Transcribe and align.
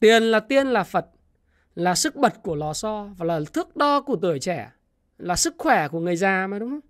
Tiền 0.00 0.22
là 0.22 0.40
tiên 0.40 0.66
là 0.66 0.84
Phật, 0.84 1.06
là 1.74 1.94
sức 1.94 2.16
bật 2.16 2.42
của 2.42 2.54
lò 2.54 2.72
xo 2.72 3.06
và 3.16 3.26
là 3.26 3.40
thước 3.52 3.76
đo 3.76 4.00
của 4.00 4.16
tuổi 4.22 4.38
trẻ, 4.38 4.70
là 5.18 5.36
sức 5.36 5.54
khỏe 5.58 5.88
của 5.88 6.00
người 6.00 6.16
già 6.16 6.46
mà 6.46 6.58
đúng 6.58 6.70
không? 6.70 6.80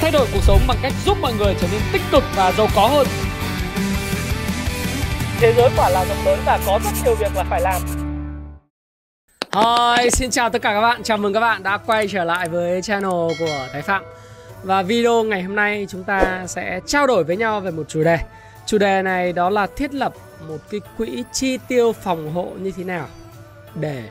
Thay 0.00 0.10
đổi 0.10 0.26
cuộc 0.32 0.40
sống 0.42 0.60
bằng 0.68 0.76
cách 0.82 0.92
giúp 1.04 1.18
mọi 1.20 1.32
người 1.38 1.54
trở 1.60 1.68
nên 1.72 1.80
tích 1.92 2.02
cực 2.12 2.22
và 2.36 2.52
giàu 2.52 2.66
có 2.74 2.88
hơn. 2.88 3.06
Thế 5.40 5.52
giới 5.56 5.70
quả 5.76 5.88
là 5.88 6.04
rộng 6.04 6.24
lớn 6.24 6.38
và 6.46 6.60
có 6.66 6.80
rất 6.84 6.90
nhiều 7.04 7.14
việc 7.14 7.36
là 7.36 7.44
phải 7.50 7.60
làm. 7.60 7.82
Hi, 9.54 10.10
xin 10.10 10.30
chào 10.30 10.50
tất 10.50 10.62
cả 10.62 10.72
các 10.72 10.80
bạn. 10.80 11.02
Chào 11.02 11.18
mừng 11.18 11.32
các 11.32 11.40
bạn 11.40 11.62
đã 11.62 11.78
quay 11.78 12.08
trở 12.08 12.24
lại 12.24 12.48
với 12.48 12.82
channel 12.82 13.38
của 13.38 13.68
Thái 13.72 13.82
Phạm. 13.82 14.04
Và 14.62 14.82
video 14.82 15.22
ngày 15.22 15.42
hôm 15.42 15.56
nay 15.56 15.86
chúng 15.88 16.04
ta 16.04 16.46
sẽ 16.46 16.80
trao 16.86 17.06
đổi 17.06 17.24
với 17.24 17.36
nhau 17.36 17.60
về 17.60 17.70
một 17.70 17.84
chủ 17.88 18.04
đề. 18.04 18.18
Chủ 18.66 18.78
đề 18.78 19.02
này 19.02 19.32
đó 19.32 19.50
là 19.50 19.66
thiết 19.66 19.94
lập 19.94 20.12
một 20.48 20.58
cái 20.70 20.80
quỹ 20.96 21.24
chi 21.32 21.58
tiêu 21.68 21.92
phòng 21.92 22.32
hộ 22.32 22.52
như 22.60 22.70
thế 22.70 22.84
nào 22.84 23.08
để 23.74 24.08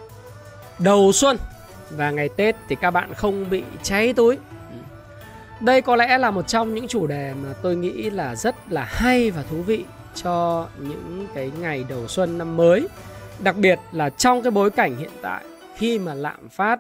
đầu 0.80 1.12
xuân 1.12 1.38
và 1.90 2.12
ngày 2.12 2.30
Tết 2.30 2.56
thì 2.70 2.76
các 2.82 2.92
bạn 2.92 3.14
không 3.14 3.50
bị 3.50 3.64
cháy 3.84 4.14
túi. 4.14 4.38
Đây 5.62 5.82
có 5.82 5.96
lẽ 5.96 6.18
là 6.18 6.32
một 6.32 6.48
trong 6.48 6.76
những 6.76 6.88
chủ 6.88 7.08
đề 7.08 7.34
mà 7.44 7.54
tôi 7.62 7.76
nghĩ 7.76 8.10
là 8.10 8.36
rất 8.36 8.56
là 8.70 8.84
hay 8.84 9.32
và 9.32 9.44
thú 9.44 9.62
vị 9.62 9.86
cho 10.16 10.68
những 10.80 11.28
cái 11.34 11.52
ngày 11.60 11.86
đầu 11.90 12.08
xuân 12.08 12.38
năm 12.38 12.58
mới. 12.58 12.88
Đặc 13.40 13.56
biệt 13.58 13.80
là 13.92 14.10
trong 14.10 14.42
cái 14.42 14.52
bối 14.52 14.70
cảnh 14.70 14.98
hiện 14.98 15.12
tại 15.22 15.44
khi 15.76 16.00
mà 16.00 16.14
lạm 16.14 16.50
phát 16.50 16.80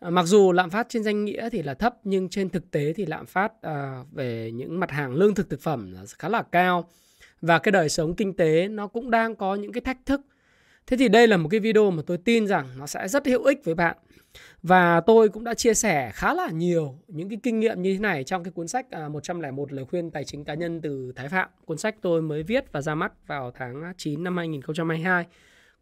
à, 0.00 0.10
mặc 0.10 0.22
dù 0.22 0.52
lạm 0.52 0.70
phát 0.70 0.86
trên 0.88 1.04
danh 1.04 1.24
nghĩa 1.24 1.48
thì 1.50 1.62
là 1.62 1.74
thấp 1.74 1.94
nhưng 2.04 2.28
trên 2.28 2.50
thực 2.50 2.70
tế 2.70 2.92
thì 2.96 3.06
lạm 3.06 3.26
phát 3.26 3.52
à, 3.62 4.04
về 4.12 4.50
những 4.54 4.80
mặt 4.80 4.90
hàng 4.90 5.14
lương 5.14 5.34
thực 5.34 5.50
thực 5.50 5.60
phẩm 5.60 5.92
là 5.92 6.00
khá 6.18 6.28
là 6.28 6.42
cao 6.52 6.88
và 7.40 7.58
cái 7.58 7.72
đời 7.72 7.88
sống 7.88 8.14
kinh 8.14 8.36
tế 8.36 8.68
nó 8.68 8.86
cũng 8.86 9.10
đang 9.10 9.36
có 9.36 9.54
những 9.54 9.72
cái 9.72 9.80
thách 9.80 10.06
thức. 10.06 10.20
Thế 10.86 10.96
thì 10.96 11.08
đây 11.08 11.26
là 11.26 11.36
một 11.36 11.48
cái 11.48 11.60
video 11.60 11.90
mà 11.90 12.02
tôi 12.06 12.18
tin 12.18 12.46
rằng 12.46 12.68
nó 12.78 12.86
sẽ 12.86 13.08
rất 13.08 13.26
hữu 13.26 13.44
ích 13.44 13.64
với 13.64 13.74
bạn. 13.74 13.96
Và 14.62 15.00
tôi 15.00 15.28
cũng 15.28 15.44
đã 15.44 15.54
chia 15.54 15.74
sẻ 15.74 16.10
khá 16.14 16.34
là 16.34 16.50
nhiều 16.50 16.98
những 17.08 17.28
cái 17.28 17.38
kinh 17.42 17.60
nghiệm 17.60 17.82
như 17.82 17.94
thế 17.94 18.00
này 18.00 18.24
trong 18.24 18.44
cái 18.44 18.52
cuốn 18.52 18.68
sách 18.68 18.90
à, 18.90 19.08
101 19.08 19.72
lời 19.72 19.84
khuyên 19.84 20.10
tài 20.10 20.24
chính 20.24 20.44
cá 20.44 20.54
nhân 20.54 20.80
từ 20.80 21.12
Thái 21.16 21.28
Phạm. 21.28 21.48
Cuốn 21.64 21.78
sách 21.78 21.96
tôi 22.02 22.22
mới 22.22 22.42
viết 22.42 22.72
và 22.72 22.80
ra 22.80 22.94
mắt 22.94 23.12
vào 23.26 23.50
tháng 23.54 23.92
9 23.96 24.24
năm 24.24 24.36
2022 24.36 25.26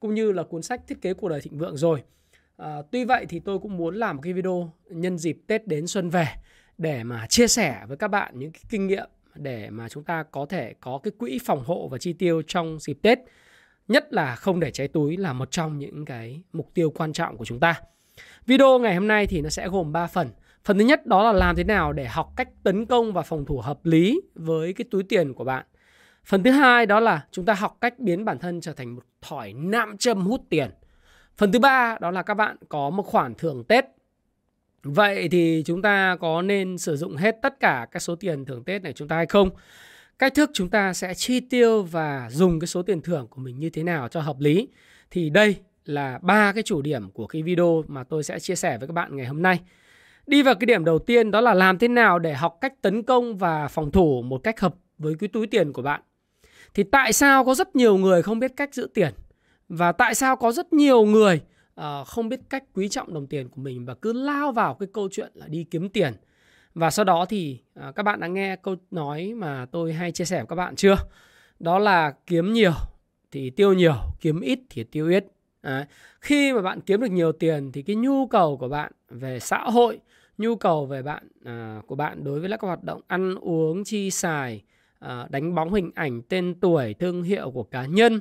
cũng 0.00 0.14
như 0.14 0.32
là 0.32 0.42
cuốn 0.42 0.62
sách 0.62 0.80
thiết 0.88 1.02
kế 1.02 1.14
cuộc 1.14 1.28
đời 1.28 1.40
thịnh 1.40 1.58
vượng 1.58 1.76
rồi. 1.76 2.02
À, 2.56 2.82
tuy 2.90 3.04
vậy 3.04 3.26
thì 3.28 3.40
tôi 3.40 3.58
cũng 3.58 3.76
muốn 3.76 3.94
làm 3.94 4.16
một 4.16 4.22
cái 4.22 4.32
video 4.32 4.72
nhân 4.90 5.18
dịp 5.18 5.38
Tết 5.46 5.66
đến 5.66 5.86
xuân 5.86 6.10
về 6.10 6.26
để 6.78 7.04
mà 7.04 7.26
chia 7.26 7.48
sẻ 7.48 7.84
với 7.88 7.96
các 7.96 8.08
bạn 8.08 8.38
những 8.38 8.52
cái 8.52 8.62
kinh 8.70 8.86
nghiệm 8.86 9.06
để 9.34 9.70
mà 9.70 9.88
chúng 9.88 10.04
ta 10.04 10.22
có 10.22 10.46
thể 10.46 10.74
có 10.80 11.00
cái 11.02 11.12
quỹ 11.18 11.38
phòng 11.44 11.64
hộ 11.66 11.88
và 11.88 11.98
chi 11.98 12.12
tiêu 12.12 12.42
trong 12.46 12.78
dịp 12.80 12.98
Tết. 13.02 13.18
Nhất 13.88 14.12
là 14.12 14.34
không 14.36 14.60
để 14.60 14.70
cháy 14.70 14.88
túi 14.88 15.16
là 15.16 15.32
một 15.32 15.50
trong 15.50 15.78
những 15.78 16.04
cái 16.04 16.42
mục 16.52 16.70
tiêu 16.74 16.90
quan 16.90 17.12
trọng 17.12 17.36
của 17.36 17.44
chúng 17.44 17.60
ta. 17.60 17.80
Video 18.46 18.78
ngày 18.78 18.94
hôm 18.94 19.08
nay 19.08 19.26
thì 19.26 19.40
nó 19.40 19.48
sẽ 19.48 19.68
gồm 19.68 19.92
3 19.92 20.06
phần. 20.06 20.28
Phần 20.64 20.78
thứ 20.78 20.84
nhất 20.84 21.06
đó 21.06 21.22
là 21.22 21.32
làm 21.32 21.56
thế 21.56 21.64
nào 21.64 21.92
để 21.92 22.06
học 22.06 22.32
cách 22.36 22.48
tấn 22.62 22.86
công 22.86 23.12
và 23.12 23.22
phòng 23.22 23.44
thủ 23.44 23.58
hợp 23.58 23.86
lý 23.86 24.20
với 24.34 24.72
cái 24.72 24.84
túi 24.90 25.02
tiền 25.02 25.34
của 25.34 25.44
bạn. 25.44 25.66
Phần 26.24 26.42
thứ 26.42 26.50
hai 26.50 26.86
đó 26.86 27.00
là 27.00 27.26
chúng 27.30 27.44
ta 27.44 27.54
học 27.54 27.76
cách 27.80 27.98
biến 27.98 28.24
bản 28.24 28.38
thân 28.38 28.60
trở 28.60 28.72
thành 28.72 28.94
một 28.94 29.02
thỏi 29.22 29.52
nam 29.52 29.96
châm 29.98 30.26
hút 30.26 30.40
tiền. 30.48 30.70
Phần 31.36 31.52
thứ 31.52 31.58
ba 31.58 31.98
đó 32.00 32.10
là 32.10 32.22
các 32.22 32.34
bạn 32.34 32.56
có 32.68 32.90
một 32.90 33.02
khoản 33.02 33.34
thưởng 33.34 33.64
Tết. 33.64 33.84
Vậy 34.84 35.28
thì 35.28 35.62
chúng 35.66 35.82
ta 35.82 36.16
có 36.20 36.42
nên 36.42 36.78
sử 36.78 36.96
dụng 36.96 37.16
hết 37.16 37.36
tất 37.42 37.60
cả 37.60 37.86
các 37.90 37.98
số 37.98 38.14
tiền 38.14 38.44
thưởng 38.44 38.64
Tết 38.64 38.82
này 38.82 38.92
chúng 38.92 39.08
ta 39.08 39.16
hay 39.16 39.26
không? 39.26 39.50
Cách 40.18 40.34
thức 40.34 40.50
chúng 40.54 40.70
ta 40.70 40.92
sẽ 40.92 41.14
chi 41.14 41.40
tiêu 41.40 41.82
và 41.82 42.28
dùng 42.30 42.60
cái 42.60 42.68
số 42.68 42.82
tiền 42.82 43.02
thưởng 43.02 43.26
của 43.30 43.40
mình 43.40 43.58
như 43.58 43.70
thế 43.70 43.82
nào 43.82 44.08
cho 44.08 44.20
hợp 44.20 44.36
lý? 44.40 44.68
Thì 45.10 45.30
đây 45.30 45.56
là 45.84 46.18
ba 46.22 46.52
cái 46.52 46.62
chủ 46.62 46.82
điểm 46.82 47.10
của 47.10 47.26
cái 47.26 47.42
video 47.42 47.84
mà 47.88 48.04
tôi 48.04 48.22
sẽ 48.22 48.38
chia 48.38 48.54
sẻ 48.54 48.78
với 48.78 48.88
các 48.88 48.92
bạn 48.92 49.16
ngày 49.16 49.26
hôm 49.26 49.42
nay. 49.42 49.60
Đi 50.26 50.42
vào 50.42 50.54
cái 50.54 50.66
điểm 50.66 50.84
đầu 50.84 50.98
tiên 50.98 51.30
đó 51.30 51.40
là 51.40 51.54
làm 51.54 51.78
thế 51.78 51.88
nào 51.88 52.18
để 52.18 52.34
học 52.34 52.58
cách 52.60 52.82
tấn 52.82 53.02
công 53.02 53.36
và 53.36 53.68
phòng 53.68 53.90
thủ 53.90 54.22
một 54.22 54.38
cách 54.38 54.60
hợp 54.60 54.74
với 54.98 55.14
cái 55.20 55.28
túi 55.28 55.46
tiền 55.46 55.72
của 55.72 55.82
bạn. 55.82 56.00
Thì 56.74 56.82
tại 56.82 57.12
sao 57.12 57.44
có 57.44 57.54
rất 57.54 57.76
nhiều 57.76 57.96
người 57.96 58.22
không 58.22 58.38
biết 58.38 58.52
cách 58.56 58.74
giữ 58.74 58.88
tiền? 58.94 59.14
Và 59.68 59.92
tại 59.92 60.14
sao 60.14 60.36
có 60.36 60.52
rất 60.52 60.72
nhiều 60.72 61.04
người 61.04 61.40
uh, 61.80 62.06
không 62.06 62.28
biết 62.28 62.40
cách 62.50 62.64
quý 62.74 62.88
trọng 62.88 63.14
đồng 63.14 63.26
tiền 63.26 63.48
của 63.48 63.60
mình 63.60 63.84
và 63.84 63.94
cứ 63.94 64.12
lao 64.12 64.52
vào 64.52 64.74
cái 64.74 64.88
câu 64.92 65.08
chuyện 65.12 65.32
là 65.34 65.48
đi 65.48 65.64
kiếm 65.70 65.88
tiền? 65.88 66.12
Và 66.74 66.90
sau 66.90 67.04
đó 67.04 67.24
thì 67.28 67.58
uh, 67.88 67.94
các 67.94 68.02
bạn 68.02 68.20
đã 68.20 68.26
nghe 68.26 68.56
câu 68.56 68.76
nói 68.90 69.32
mà 69.36 69.66
tôi 69.72 69.92
hay 69.92 70.12
chia 70.12 70.24
sẻ 70.24 70.36
với 70.36 70.46
các 70.46 70.56
bạn 70.56 70.76
chưa? 70.76 70.96
Đó 71.60 71.78
là 71.78 72.14
kiếm 72.26 72.52
nhiều 72.52 72.72
thì 73.30 73.50
tiêu 73.50 73.72
nhiều, 73.72 73.94
kiếm 74.20 74.40
ít 74.40 74.58
thì 74.70 74.84
tiêu 74.84 75.08
ít. 75.08 75.26
Đấy. 75.62 75.84
Khi 76.20 76.52
mà 76.52 76.62
bạn 76.62 76.80
kiếm 76.80 77.00
được 77.00 77.10
nhiều 77.10 77.32
tiền 77.32 77.72
thì 77.72 77.82
cái 77.82 77.96
nhu 77.96 78.26
cầu 78.26 78.56
của 78.56 78.68
bạn 78.68 78.92
về 79.08 79.40
xã 79.40 79.58
hội, 79.58 80.00
nhu 80.38 80.56
cầu 80.56 80.86
về 80.86 81.02
bạn 81.02 81.28
à, 81.44 81.82
của 81.86 81.94
bạn 81.94 82.24
đối 82.24 82.40
với 82.40 82.50
các 82.50 82.62
hoạt 82.62 82.84
động 82.84 83.00
ăn 83.06 83.34
uống 83.34 83.84
chi 83.84 84.10
xài, 84.10 84.62
à, 84.98 85.26
đánh 85.30 85.54
bóng 85.54 85.74
hình 85.74 85.90
ảnh, 85.94 86.22
tên 86.22 86.54
tuổi, 86.60 86.94
thương 86.94 87.22
hiệu 87.22 87.50
của 87.50 87.62
cá 87.62 87.86
nhân, 87.86 88.20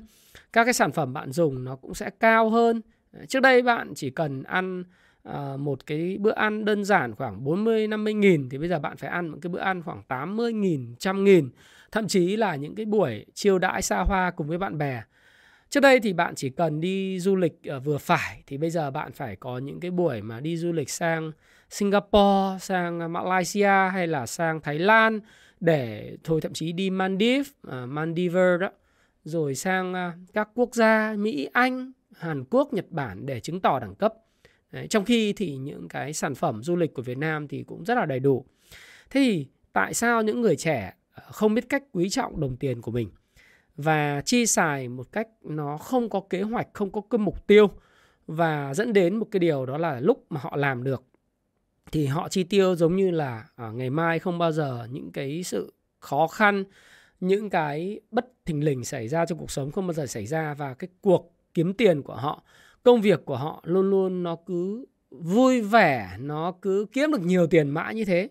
các 0.53 0.63
cái 0.63 0.73
sản 0.73 0.91
phẩm 0.91 1.13
bạn 1.13 1.31
dùng 1.31 1.63
nó 1.63 1.75
cũng 1.75 1.93
sẽ 1.93 2.09
cao 2.19 2.49
hơn. 2.49 2.81
Trước 3.27 3.39
đây 3.39 3.61
bạn 3.61 3.93
chỉ 3.95 4.09
cần 4.09 4.43
ăn 4.43 4.83
à, 5.23 5.57
một 5.57 5.85
cái 5.85 6.17
bữa 6.19 6.33
ăn 6.33 6.65
đơn 6.65 6.85
giản 6.85 7.15
khoảng 7.15 7.43
40 7.43 7.87
50 7.87 8.13
nghìn 8.13 8.49
thì 8.49 8.57
bây 8.57 8.69
giờ 8.69 8.79
bạn 8.79 8.97
phải 8.97 9.09
ăn 9.09 9.27
một 9.27 9.37
cái 9.41 9.49
bữa 9.49 9.59
ăn 9.59 9.83
khoảng 9.83 10.03
80 10.07 10.53
nghìn, 10.53 10.95
trăm 10.99 11.23
nghìn, 11.23 11.49
thậm 11.91 12.07
chí 12.07 12.35
là 12.35 12.55
những 12.55 12.75
cái 12.75 12.85
buổi 12.85 13.25
chiêu 13.33 13.59
đãi 13.59 13.81
xa 13.81 13.99
hoa 13.99 14.31
cùng 14.31 14.47
với 14.47 14.57
bạn 14.57 14.77
bè. 14.77 15.03
Trước 15.69 15.79
đây 15.79 15.99
thì 15.99 16.13
bạn 16.13 16.35
chỉ 16.35 16.49
cần 16.49 16.81
đi 16.81 17.19
du 17.19 17.35
lịch 17.35 17.63
ờ, 17.63 17.79
vừa 17.79 17.97
phải 17.97 18.43
thì 18.47 18.57
bây 18.57 18.69
giờ 18.69 18.91
bạn 18.91 19.11
phải 19.11 19.35
có 19.35 19.57
những 19.57 19.79
cái 19.79 19.91
buổi 19.91 20.21
mà 20.21 20.39
đi 20.39 20.57
du 20.57 20.71
lịch 20.71 20.89
sang 20.89 21.31
Singapore, 21.69 22.57
sang 22.59 22.99
ờ, 22.99 23.07
Malaysia 23.07 23.89
hay 23.93 24.07
là 24.07 24.25
sang 24.25 24.61
Thái 24.61 24.79
Lan 24.79 25.19
để 25.59 26.17
thôi 26.23 26.41
thậm 26.41 26.53
chí 26.53 26.71
đi 26.71 26.89
Maldives, 26.89 27.49
uh, 27.67 27.73
Maldives 27.87 28.59
đó, 28.59 28.69
rồi 29.23 29.55
sang 29.55 29.93
uh, 29.93 30.33
các 30.33 30.49
quốc 30.55 30.75
gia 30.75 31.15
Mỹ, 31.17 31.49
Anh, 31.53 31.91
Hàn 32.23 32.43
Quốc, 32.49 32.73
Nhật 32.73 32.91
Bản 32.91 33.25
để 33.25 33.39
chứng 33.39 33.59
tỏ 33.59 33.79
đẳng 33.79 33.95
cấp. 33.95 34.13
Đấy, 34.71 34.87
trong 34.87 35.05
khi 35.05 35.33
thì 35.33 35.57
những 35.57 35.87
cái 35.87 36.13
sản 36.13 36.35
phẩm 36.35 36.63
du 36.63 36.75
lịch 36.75 36.93
của 36.93 37.01
Việt 37.01 37.17
Nam 37.17 37.47
thì 37.47 37.63
cũng 37.63 37.83
rất 37.85 37.95
là 37.95 38.05
đầy 38.05 38.19
đủ. 38.19 38.45
Thế 39.09 39.21
thì 39.21 39.47
tại 39.73 39.93
sao 39.93 40.21
những 40.21 40.41
người 40.41 40.55
trẻ 40.55 40.93
ờ, 41.13 41.23
không 41.31 41.53
biết 41.53 41.69
cách 41.69 41.83
quý 41.91 42.09
trọng 42.09 42.39
đồng 42.39 42.57
tiền 42.57 42.81
của 42.81 42.91
mình? 42.91 43.09
và 43.77 44.21
chi 44.25 44.45
xài 44.45 44.89
một 44.89 45.11
cách 45.11 45.27
nó 45.41 45.77
không 45.77 46.09
có 46.09 46.21
kế 46.29 46.41
hoạch, 46.41 46.67
không 46.73 46.91
có 46.91 47.01
cái 47.09 47.19
mục 47.19 47.47
tiêu 47.47 47.69
và 48.27 48.73
dẫn 48.73 48.93
đến 48.93 49.15
một 49.15 49.27
cái 49.31 49.39
điều 49.39 49.65
đó 49.65 49.77
là 49.77 49.99
lúc 49.99 50.25
mà 50.29 50.39
họ 50.39 50.55
làm 50.55 50.83
được 50.83 51.03
thì 51.91 52.05
họ 52.05 52.29
chi 52.29 52.43
tiêu 52.43 52.75
giống 52.75 52.95
như 52.95 53.11
là 53.11 53.45
à, 53.55 53.71
ngày 53.71 53.89
mai 53.89 54.19
không 54.19 54.37
bao 54.37 54.51
giờ 54.51 54.87
những 54.91 55.11
cái 55.11 55.43
sự 55.43 55.73
khó 55.99 56.27
khăn, 56.27 56.63
những 57.19 57.49
cái 57.49 58.01
bất 58.11 58.25
thình 58.45 58.63
lình 58.63 58.83
xảy 58.83 59.07
ra 59.07 59.25
trong 59.25 59.37
cuộc 59.37 59.51
sống 59.51 59.71
không 59.71 59.87
bao 59.87 59.93
giờ 59.93 60.05
xảy 60.05 60.25
ra 60.25 60.53
và 60.53 60.73
cái 60.73 60.87
cuộc 61.01 61.32
kiếm 61.53 61.73
tiền 61.73 62.01
của 62.01 62.15
họ, 62.15 62.43
công 62.83 63.01
việc 63.01 63.25
của 63.25 63.37
họ 63.37 63.61
luôn 63.63 63.89
luôn 63.89 64.23
nó 64.23 64.35
cứ 64.45 64.85
vui 65.11 65.61
vẻ, 65.61 66.17
nó 66.19 66.53
cứ 66.61 66.85
kiếm 66.91 67.11
được 67.11 67.21
nhiều 67.21 67.47
tiền 67.47 67.69
mãi 67.69 67.95
như 67.95 68.05
thế. 68.05 68.29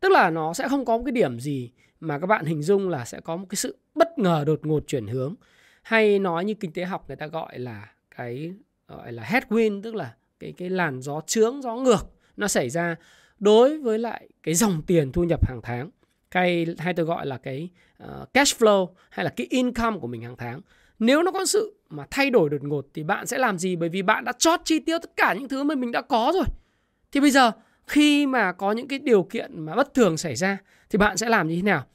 Tức 0.00 0.12
là 0.12 0.30
nó 0.30 0.52
sẽ 0.52 0.68
không 0.68 0.84
có 0.84 0.98
một 0.98 1.02
cái 1.06 1.12
điểm 1.12 1.40
gì 1.40 1.70
mà 2.00 2.18
các 2.18 2.26
bạn 2.26 2.44
hình 2.44 2.62
dung 2.62 2.88
là 2.88 3.04
sẽ 3.04 3.20
có 3.20 3.36
một 3.36 3.46
cái 3.48 3.56
sự 3.56 3.78
bất 3.94 4.18
ngờ 4.18 4.44
đột 4.46 4.66
ngột 4.66 4.84
chuyển 4.86 5.06
hướng. 5.06 5.34
Hay 5.82 6.18
nói 6.18 6.44
như 6.44 6.54
kinh 6.54 6.72
tế 6.72 6.84
học 6.84 7.04
người 7.08 7.16
ta 7.16 7.26
gọi 7.26 7.58
là 7.58 7.92
cái 8.16 8.52
gọi 8.88 9.12
là 9.12 9.22
headwind 9.22 9.82
tức 9.82 9.94
là 9.94 10.14
cái 10.40 10.52
cái 10.56 10.70
làn 10.70 11.02
gió 11.02 11.20
trướng 11.26 11.62
gió 11.62 11.76
ngược 11.76 12.12
nó 12.36 12.48
xảy 12.48 12.70
ra 12.70 12.96
đối 13.38 13.78
với 13.78 13.98
lại 13.98 14.28
cái 14.42 14.54
dòng 14.54 14.82
tiền 14.86 15.12
thu 15.12 15.24
nhập 15.24 15.48
hàng 15.48 15.60
tháng. 15.62 15.90
Cái 16.30 16.66
hay 16.78 16.94
tôi 16.94 17.06
gọi 17.06 17.26
là 17.26 17.38
cái 17.38 17.68
uh, 18.04 18.32
cash 18.34 18.62
flow 18.62 18.88
hay 19.10 19.24
là 19.24 19.30
cái 19.30 19.46
income 19.50 19.98
của 19.98 20.06
mình 20.06 20.22
hàng 20.22 20.36
tháng 20.36 20.60
nếu 21.00 21.22
nó 21.22 21.30
có 21.30 21.46
sự 21.46 21.76
mà 21.88 22.06
thay 22.10 22.30
đổi 22.30 22.50
đột 22.50 22.62
ngột 22.62 22.86
thì 22.94 23.02
bạn 23.02 23.26
sẽ 23.26 23.38
làm 23.38 23.58
gì? 23.58 23.76
Bởi 23.76 23.88
vì 23.88 24.02
bạn 24.02 24.24
đã 24.24 24.32
chót 24.32 24.60
chi 24.64 24.78
tiêu 24.78 24.98
tất 25.02 25.16
cả 25.16 25.34
những 25.34 25.48
thứ 25.48 25.62
mà 25.64 25.74
mình 25.74 25.92
đã 25.92 26.02
có 26.02 26.32
rồi. 26.34 26.44
Thì 27.12 27.20
bây 27.20 27.30
giờ 27.30 27.52
khi 27.86 28.26
mà 28.26 28.52
có 28.52 28.72
những 28.72 28.88
cái 28.88 28.98
điều 28.98 29.22
kiện 29.22 29.60
mà 29.60 29.74
bất 29.74 29.94
thường 29.94 30.16
xảy 30.16 30.36
ra 30.36 30.58
thì 30.90 30.98
bạn 30.98 31.16
sẽ 31.16 31.28
làm 31.28 31.48
như 31.48 31.56
thế 31.56 31.62
nào? 31.62 31.86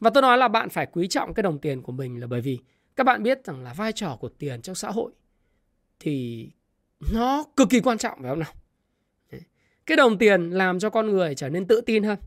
Và 0.00 0.10
tôi 0.10 0.22
nói 0.22 0.38
là 0.38 0.48
bạn 0.48 0.68
phải 0.68 0.86
quý 0.92 1.08
trọng 1.08 1.34
cái 1.34 1.42
đồng 1.42 1.58
tiền 1.58 1.82
của 1.82 1.92
mình 1.92 2.20
là 2.20 2.26
bởi 2.26 2.40
vì 2.40 2.58
các 2.96 3.04
bạn 3.04 3.22
biết 3.22 3.44
rằng 3.44 3.62
là 3.62 3.72
vai 3.72 3.92
trò 3.92 4.16
của 4.20 4.28
tiền 4.28 4.62
trong 4.62 4.74
xã 4.74 4.90
hội 4.90 5.12
thì 6.00 6.48
nó 7.12 7.44
cực 7.56 7.70
kỳ 7.70 7.80
quan 7.80 7.98
trọng 7.98 8.18
phải 8.22 8.30
không 8.30 8.38
nào? 8.38 8.52
Cái 9.86 9.96
đồng 9.96 10.18
tiền 10.18 10.50
làm 10.50 10.78
cho 10.78 10.90
con 10.90 11.10
người 11.10 11.34
trở 11.34 11.48
nên 11.48 11.66
tự 11.66 11.80
tin 11.80 12.02
hơn. 12.02 12.18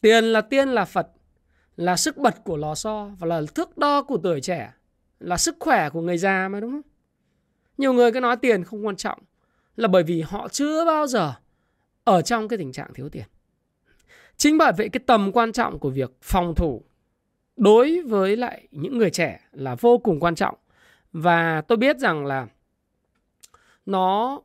Tiền 0.00 0.24
là 0.24 0.40
tiên 0.40 0.68
là 0.68 0.84
Phật, 0.84 1.08
là 1.76 1.96
sức 1.96 2.16
bật 2.16 2.44
của 2.44 2.56
lò 2.56 2.74
xo 2.74 3.10
và 3.18 3.26
là 3.26 3.42
thước 3.54 3.78
đo 3.78 4.02
của 4.02 4.18
tuổi 4.22 4.40
trẻ, 4.40 4.72
là 5.20 5.36
sức 5.36 5.56
khỏe 5.60 5.90
của 5.90 6.00
người 6.00 6.18
già 6.18 6.48
mà, 6.48 6.60
đúng 6.60 6.70
không? 6.70 6.82
Nhiều 7.78 7.92
người 7.92 8.12
cứ 8.12 8.20
nói 8.20 8.36
tiền 8.36 8.64
không 8.64 8.86
quan 8.86 8.96
trọng 8.96 9.18
là 9.76 9.88
bởi 9.88 10.02
vì 10.02 10.20
họ 10.20 10.48
chưa 10.48 10.84
bao 10.84 11.06
giờ 11.06 11.32
ở 12.04 12.22
trong 12.22 12.48
cái 12.48 12.58
tình 12.58 12.72
trạng 12.72 12.94
thiếu 12.94 13.08
tiền. 13.08 13.24
Chính 14.36 14.58
bởi 14.58 14.72
vậy 14.76 14.88
cái 14.88 15.00
tầm 15.06 15.32
quan 15.32 15.52
trọng 15.52 15.78
của 15.78 15.90
việc 15.90 16.10
phòng 16.22 16.54
thủ 16.54 16.82
đối 17.56 18.02
với 18.02 18.36
lại 18.36 18.68
những 18.70 18.98
người 18.98 19.10
trẻ 19.10 19.40
là 19.52 19.74
vô 19.74 19.98
cùng 19.98 20.20
quan 20.20 20.34
trọng. 20.34 20.54
và 21.12 21.60
tôi 21.60 21.78
biết 21.78 21.98
rằng 21.98 22.26
là 22.26 22.46
nó, 23.86 24.40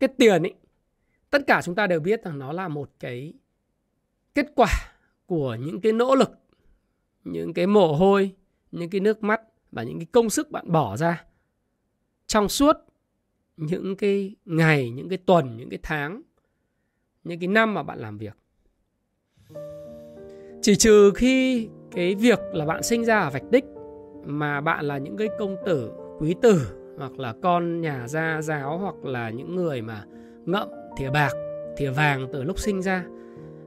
cái 0.00 0.08
tiền 0.08 0.42
ấy, 0.42 0.54
tất 1.30 1.42
cả 1.46 1.62
chúng 1.64 1.74
ta 1.74 1.86
đều 1.86 2.00
biết 2.00 2.24
rằng 2.24 2.38
nó 2.38 2.52
là 2.52 2.68
một 2.68 2.90
cái 3.00 3.32
kết 4.34 4.46
quả 4.54 4.92
của 5.26 5.56
những 5.60 5.80
cái 5.80 5.92
nỗ 5.92 6.14
lực, 6.14 6.30
những 7.24 7.54
cái 7.54 7.66
mồ 7.66 7.92
hôi, 7.92 8.34
những 8.72 8.90
cái 8.90 9.00
nước 9.00 9.22
mắt 9.22 9.40
và 9.72 9.82
những 9.82 9.98
cái 9.98 10.06
công 10.12 10.30
sức 10.30 10.50
bạn 10.50 10.72
bỏ 10.72 10.96
ra. 10.96 11.24
Trong 12.26 12.48
suốt 12.48 12.76
những 13.56 13.96
cái 13.96 14.36
ngày, 14.44 14.90
những 14.90 15.08
cái 15.08 15.18
tuần, 15.18 15.56
những 15.56 15.70
cái 15.70 15.78
tháng, 15.82 16.22
những 17.24 17.40
cái 17.40 17.48
năm 17.48 17.74
mà 17.74 17.82
bạn 17.82 17.98
làm 17.98 18.18
việc. 18.18 18.36
Chỉ 20.62 20.76
trừ 20.76 21.12
khi 21.14 21.68
cái 21.92 22.14
việc 22.14 22.38
là 22.52 22.66
bạn 22.66 22.82
sinh 22.82 23.04
ra 23.04 23.20
ở 23.20 23.30
vạch 23.30 23.50
đích 23.50 23.64
mà 24.24 24.60
bạn 24.60 24.84
là 24.84 24.98
những 24.98 25.16
cái 25.16 25.28
công 25.38 25.56
tử, 25.66 25.90
quý 26.18 26.34
tử, 26.42 26.60
hoặc 26.98 27.18
là 27.18 27.34
con 27.42 27.80
nhà 27.80 28.08
gia 28.08 28.42
giáo, 28.42 28.78
hoặc 28.78 29.04
là 29.04 29.30
những 29.30 29.56
người 29.56 29.82
mà 29.82 30.04
ngậm 30.44 30.68
thìa 30.98 31.10
bạc, 31.10 31.32
thìa 31.76 31.90
vàng 31.90 32.28
từ 32.32 32.42
lúc 32.42 32.58
sinh 32.58 32.82
ra, 32.82 33.04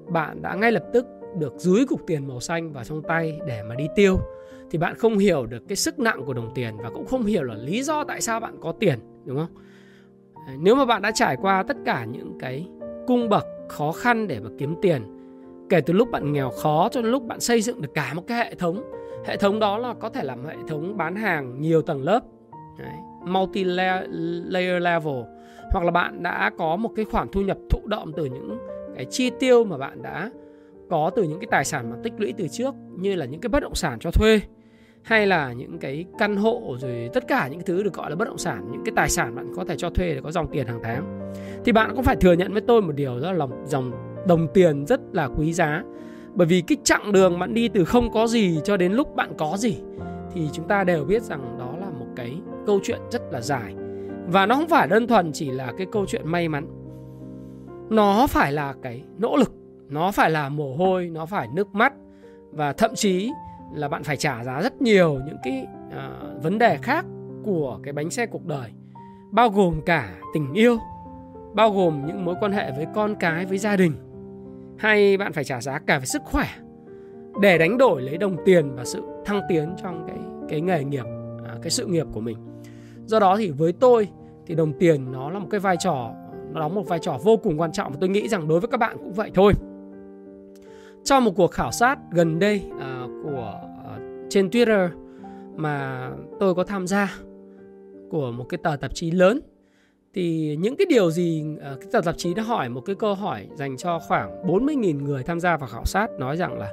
bạn 0.07 0.41
đã 0.41 0.55
ngay 0.55 0.71
lập 0.71 0.83
tức 0.93 1.05
được 1.39 1.53
dúi 1.57 1.85
cục 1.85 2.01
tiền 2.07 2.27
màu 2.27 2.39
xanh 2.39 2.73
vào 2.73 2.83
trong 2.83 3.01
tay 3.01 3.39
để 3.47 3.63
mà 3.63 3.75
đi 3.75 3.87
tiêu 3.95 4.19
thì 4.73 4.79
bạn 4.79 4.95
không 4.95 5.17
hiểu 5.17 5.45
được 5.45 5.67
cái 5.67 5.75
sức 5.75 5.99
nặng 5.99 6.25
của 6.25 6.33
đồng 6.33 6.51
tiền 6.55 6.77
và 6.77 6.89
cũng 6.89 7.05
không 7.05 7.25
hiểu 7.25 7.43
là 7.43 7.55
lý 7.55 7.83
do 7.83 8.03
tại 8.03 8.21
sao 8.21 8.39
bạn 8.39 8.55
có 8.61 8.71
tiền 8.71 8.99
đúng 9.25 9.37
không? 9.37 9.55
Nếu 10.59 10.75
mà 10.75 10.85
bạn 10.85 11.01
đã 11.01 11.11
trải 11.11 11.37
qua 11.41 11.63
tất 11.63 11.77
cả 11.85 12.05
những 12.05 12.37
cái 12.39 12.67
cung 13.07 13.29
bậc 13.29 13.45
khó 13.69 13.91
khăn 13.91 14.27
để 14.27 14.39
mà 14.39 14.49
kiếm 14.59 14.75
tiền 14.81 15.01
kể 15.69 15.81
từ 15.81 15.93
lúc 15.93 16.11
bạn 16.11 16.33
nghèo 16.33 16.49
khó 16.49 16.89
cho 16.91 17.01
đến 17.01 17.11
lúc 17.11 17.23
bạn 17.23 17.39
xây 17.39 17.61
dựng 17.61 17.81
được 17.81 17.93
cả 17.93 18.13
một 18.13 18.27
cái 18.27 18.37
hệ 18.37 18.55
thống 18.55 18.83
hệ 19.25 19.37
thống 19.37 19.59
đó 19.59 19.77
là 19.77 19.93
có 19.93 20.09
thể 20.09 20.23
là 20.23 20.35
hệ 20.47 20.55
thống 20.67 20.97
bán 20.97 21.15
hàng 21.15 21.61
nhiều 21.61 21.81
tầng 21.81 22.03
lớp 22.03 22.19
Đấy, 22.77 22.95
multi 23.25 23.63
layer 23.63 24.83
level 24.83 25.23
hoặc 25.71 25.85
là 25.85 25.91
bạn 25.91 26.23
đã 26.23 26.51
có 26.57 26.75
một 26.75 26.89
cái 26.95 27.05
khoản 27.05 27.27
thu 27.31 27.41
nhập 27.41 27.57
thụ 27.69 27.79
động 27.85 28.11
từ 28.17 28.25
những 28.25 28.57
cái 28.95 29.05
chi 29.05 29.31
tiêu 29.39 29.63
mà 29.63 29.77
bạn 29.77 30.01
đã 30.01 30.31
có 30.89 31.11
từ 31.15 31.23
những 31.23 31.39
cái 31.39 31.47
tài 31.51 31.65
sản 31.65 31.89
mà 31.89 31.95
tích 32.03 32.13
lũy 32.17 32.33
từ 32.37 32.47
trước 32.47 32.75
như 32.99 33.15
là 33.15 33.25
những 33.25 33.41
cái 33.41 33.49
bất 33.49 33.59
động 33.59 33.75
sản 33.75 33.99
cho 33.99 34.11
thuê 34.11 34.41
hay 35.03 35.27
là 35.27 35.53
những 35.53 35.77
cái 35.79 36.05
căn 36.17 36.35
hộ 36.35 36.77
rồi 36.79 37.09
tất 37.13 37.27
cả 37.27 37.47
những 37.47 37.61
thứ 37.65 37.83
được 37.83 37.93
gọi 37.93 38.09
là 38.09 38.15
bất 38.15 38.27
động 38.27 38.37
sản, 38.37 38.67
những 38.71 38.81
cái 38.85 38.93
tài 38.95 39.09
sản 39.09 39.35
bạn 39.35 39.47
có 39.55 39.65
thể 39.65 39.75
cho 39.77 39.89
thuê 39.89 40.13
để 40.13 40.21
có 40.23 40.31
dòng 40.31 40.47
tiền 40.51 40.67
hàng 40.67 40.79
tháng, 40.83 41.31
thì 41.65 41.71
bạn 41.71 41.91
cũng 41.95 42.03
phải 42.03 42.15
thừa 42.15 42.33
nhận 42.33 42.53
với 42.53 42.61
tôi 42.61 42.81
một 42.81 42.91
điều, 42.95 43.19
đó 43.19 43.31
là 43.31 43.37
lòng, 43.37 43.63
dòng 43.65 43.91
đồng 44.27 44.47
tiền 44.53 44.85
rất 44.85 45.01
là 45.11 45.29
quý 45.37 45.53
giá. 45.53 45.83
Bởi 46.33 46.47
vì 46.47 46.61
cái 46.61 46.77
chặng 46.83 47.11
đường 47.11 47.39
bạn 47.39 47.53
đi 47.53 47.67
từ 47.67 47.85
không 47.85 48.11
có 48.11 48.27
gì 48.27 48.59
cho 48.63 48.77
đến 48.77 48.93
lúc 48.93 49.15
bạn 49.15 49.31
có 49.37 49.57
gì, 49.57 49.77
thì 50.33 50.49
chúng 50.53 50.67
ta 50.67 50.83
đều 50.83 51.05
biết 51.05 51.21
rằng 51.21 51.55
đó 51.59 51.73
là 51.79 51.89
một 51.99 52.07
cái 52.15 52.37
câu 52.65 52.79
chuyện 52.83 52.99
rất 53.11 53.21
là 53.31 53.41
dài. 53.41 53.75
Và 54.27 54.45
nó 54.45 54.55
không 54.55 54.67
phải 54.67 54.87
đơn 54.87 55.07
thuần 55.07 55.31
chỉ 55.31 55.51
là 55.51 55.73
cái 55.77 55.87
câu 55.91 56.05
chuyện 56.05 56.21
may 56.25 56.49
mắn. 56.49 56.67
Nó 57.89 58.27
phải 58.27 58.51
là 58.51 58.73
cái 58.81 59.03
nỗ 59.17 59.37
lực, 59.37 59.51
nó 59.89 60.11
phải 60.11 60.29
là 60.29 60.49
mồ 60.49 60.75
hôi, 60.75 61.09
nó 61.09 61.25
phải 61.25 61.47
nước 61.53 61.75
mắt, 61.75 61.93
và 62.51 62.73
thậm 62.73 62.95
chí 62.95 63.31
là 63.73 63.87
bạn 63.87 64.03
phải 64.03 64.17
trả 64.17 64.43
giá 64.43 64.61
rất 64.61 64.81
nhiều 64.81 65.19
những 65.25 65.37
cái 65.43 65.67
uh, 65.87 66.43
vấn 66.43 66.57
đề 66.57 66.77
khác 66.81 67.05
của 67.43 67.79
cái 67.83 67.93
bánh 67.93 68.09
xe 68.09 68.25
cuộc 68.25 68.45
đời 68.45 68.71
bao 69.31 69.49
gồm 69.49 69.81
cả 69.85 70.09
tình 70.33 70.53
yêu 70.53 70.77
bao 71.53 71.71
gồm 71.71 72.05
những 72.07 72.25
mối 72.25 72.35
quan 72.39 72.51
hệ 72.51 72.71
với 72.71 72.87
con 72.95 73.15
cái 73.15 73.45
với 73.45 73.57
gia 73.57 73.75
đình. 73.75 73.93
Hay 74.77 75.17
bạn 75.17 75.33
phải 75.33 75.43
trả 75.43 75.61
giá 75.61 75.79
cả 75.79 75.99
về 75.99 76.05
sức 76.05 76.21
khỏe 76.25 76.45
để 77.41 77.57
đánh 77.57 77.77
đổi 77.77 78.01
lấy 78.01 78.17
đồng 78.17 78.37
tiền 78.45 78.75
và 78.75 78.85
sự 78.85 79.01
thăng 79.25 79.41
tiến 79.49 79.75
trong 79.83 80.05
cái 80.07 80.17
cái 80.49 80.61
nghề 80.61 80.83
nghiệp 80.83 81.05
à, 81.45 81.55
cái 81.61 81.69
sự 81.69 81.85
nghiệp 81.85 82.07
của 82.13 82.21
mình. 82.21 82.37
Do 83.05 83.19
đó 83.19 83.37
thì 83.37 83.49
với 83.49 83.73
tôi 83.73 84.07
thì 84.45 84.55
đồng 84.55 84.73
tiền 84.79 85.11
nó 85.11 85.29
là 85.29 85.39
một 85.39 85.47
cái 85.51 85.59
vai 85.59 85.77
trò 85.79 86.11
nó 86.51 86.59
đóng 86.59 86.75
một 86.75 86.87
vai 86.87 86.99
trò 86.99 87.17
vô 87.23 87.37
cùng 87.37 87.61
quan 87.61 87.71
trọng 87.71 87.91
và 87.91 87.97
tôi 88.01 88.09
nghĩ 88.09 88.27
rằng 88.27 88.47
đối 88.47 88.59
với 88.59 88.67
các 88.71 88.77
bạn 88.79 88.97
cũng 88.97 89.13
vậy 89.13 89.31
thôi. 89.33 89.53
Trong 91.03 91.23
một 91.25 91.31
cuộc 91.35 91.51
khảo 91.51 91.71
sát 91.71 91.99
gần 92.11 92.39
đây 92.39 92.63
à, 92.79 92.92
của 93.23 93.61
uh, 93.95 94.01
trên 94.29 94.47
Twitter 94.47 94.89
mà 95.55 96.09
tôi 96.39 96.55
có 96.55 96.63
tham 96.63 96.87
gia 96.87 97.13
của 98.09 98.31
một 98.31 98.45
cái 98.49 98.57
tờ 98.63 98.75
tạp 98.75 98.95
chí 98.95 99.11
lớn. 99.11 99.39
Thì 100.13 100.55
những 100.59 100.75
cái 100.77 100.85
điều 100.89 101.11
gì 101.11 101.45
uh, 101.55 101.79
cái 101.81 101.89
tờ 101.91 102.01
tạp 102.01 102.17
chí 102.17 102.33
đã 102.33 102.43
hỏi 102.43 102.69
một 102.69 102.81
cái 102.81 102.95
câu 102.95 103.15
hỏi 103.15 103.47
dành 103.55 103.77
cho 103.77 103.99
khoảng 103.99 104.43
40.000 104.47 105.03
người 105.03 105.23
tham 105.23 105.39
gia 105.39 105.57
vào 105.57 105.69
khảo 105.69 105.85
sát 105.85 106.11
nói 106.19 106.37
rằng 106.37 106.59
là 106.59 106.71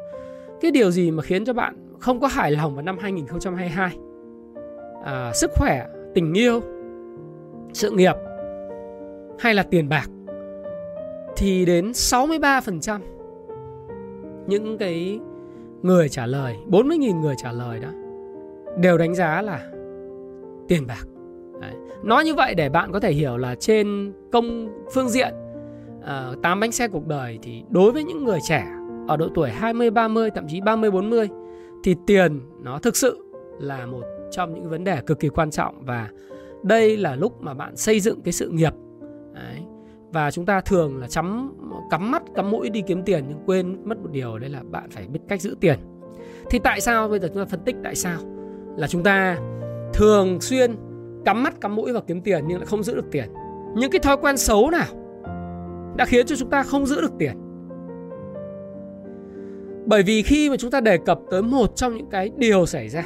cái 0.61 0.71
điều 0.71 0.91
gì 0.91 1.11
mà 1.11 1.23
khiến 1.23 1.45
cho 1.45 1.53
bạn 1.53 1.97
không 1.99 2.21
có 2.21 2.27
hài 2.27 2.51
lòng 2.51 2.75
vào 2.75 2.83
năm 2.83 2.99
2022 3.01 3.97
à, 5.05 5.13
ờ, 5.13 5.33
sức 5.35 5.51
khỏe 5.55 5.87
tình 6.15 6.35
yêu 6.35 6.61
sự 7.73 7.91
nghiệp 7.91 8.15
hay 9.39 9.55
là 9.55 9.63
tiền 9.63 9.89
bạc? 9.89 10.07
Thì 11.37 11.65
đến 11.65 11.93
63% 11.95 13.01
những 14.47 14.79
cái 14.79 15.21
người 15.83 16.09
trả 16.09 16.27
lời 16.27 16.57
40.000 16.71 17.21
người 17.21 17.35
trả 17.39 17.53
lời 17.53 17.81
đó 17.81 17.89
đều 18.79 18.99
đánh 18.99 19.15
giá 19.15 19.43
là 19.43 19.71
tiền 20.69 20.87
bạc 20.87 21.05
Đấy. 21.61 21.75
nói 22.03 22.25
như 22.25 22.35
vậy 22.35 22.55
để 22.55 22.69
bạn 22.69 22.93
có 22.93 23.01
thể 23.01 23.13
hiểu 23.13 23.37
là 23.37 23.55
trên 23.55 24.13
công 24.33 24.69
phương 24.95 25.09
diện 25.09 25.35
ờ, 26.03 26.37
tám 26.43 26.59
uh, 26.59 26.61
bánh 26.61 26.73
xe 26.73 26.89
cuộc 26.89 27.07
đời 27.07 27.39
thì 27.43 27.63
đối 27.69 27.93
với 27.93 28.05
những 28.05 28.25
người 28.25 28.39
trẻ 28.49 28.67
ở 29.09 29.17
độ 29.17 29.29
tuổi 29.35 29.51
20 29.51 29.91
30 29.91 30.31
thậm 30.31 30.47
chí 30.49 30.61
30 30.61 30.91
40 30.91 31.29
thì 31.85 31.97
tiền 32.07 32.41
nó 32.63 32.79
thực 32.79 32.97
sự 32.97 33.25
là 33.61 33.87
một 33.87 34.03
trong 34.31 34.55
những 34.55 34.71
vấn 34.71 34.85
đề 34.85 35.01
cực 35.07 35.21
kỳ 35.21 35.29
quan 35.29 35.51
trọng 35.51 35.85
và 35.85 36.09
đây 36.63 36.97
là 36.97 37.17
lúc 37.17 37.43
mà 37.43 37.55
bạn 37.55 37.77
xây 37.77 38.01
dựng 38.01 38.21
cái 38.23 38.33
sự 38.33 38.49
nghiệp 38.49 38.73
và 40.13 40.31
chúng 40.31 40.47
ta 40.47 40.61
thường 40.61 40.97
là 40.97 41.09
chấm, 41.09 41.53
cắm 41.91 42.11
mắt, 42.11 42.23
cắm 42.35 42.51
mũi 42.51 42.71
đi 42.71 42.83
kiếm 42.87 43.03
tiền 43.03 43.25
nhưng 43.29 43.39
quên 43.47 43.77
mất 43.85 43.99
một 43.99 44.11
điều, 44.13 44.39
đấy 44.39 44.51
là 44.51 44.63
bạn 44.71 44.91
phải 44.91 45.07
biết 45.07 45.21
cách 45.29 45.41
giữ 45.41 45.57
tiền. 45.61 45.79
Thì 46.51 46.59
tại 46.59 46.81
sao 46.81 47.09
bây 47.09 47.21
giờ 47.21 47.29
chúng 47.29 47.45
ta 47.45 47.45
phân 47.45 47.61
tích 47.65 47.77
tại 47.85 47.95
sao? 47.95 48.19
Là 48.77 48.87
chúng 48.87 49.03
ta 49.03 49.39
thường 49.95 50.41
xuyên 50.41 50.77
cắm 51.25 51.43
mắt, 51.43 51.61
cắm 51.61 51.77
mũi 51.77 51.93
vào 51.93 52.03
kiếm 52.07 52.21
tiền 52.21 52.45
nhưng 52.47 52.59
lại 52.59 52.67
không 52.67 52.83
giữ 52.83 52.95
được 52.95 53.11
tiền. 53.11 53.29
Những 53.77 53.91
cái 53.91 53.99
thói 53.99 54.17
quen 54.17 54.37
xấu 54.37 54.71
nào 54.71 54.87
đã 55.97 56.05
khiến 56.05 56.27
cho 56.27 56.37
chúng 56.37 56.51
ta 56.51 56.63
không 56.63 56.87
giữ 56.87 57.01
được 57.01 57.13
tiền? 57.19 57.33
Bởi 59.87 60.03
vì 60.03 60.23
khi 60.23 60.51
mà 60.51 60.57
chúng 60.57 60.71
ta 60.71 60.81
đề 60.81 60.97
cập 60.97 61.21
tới 61.31 61.43
một 61.43 61.77
trong 61.77 61.97
những 61.97 62.11
cái 62.11 62.31
điều 62.37 62.67
xảy 62.67 62.89
ra, 62.89 63.05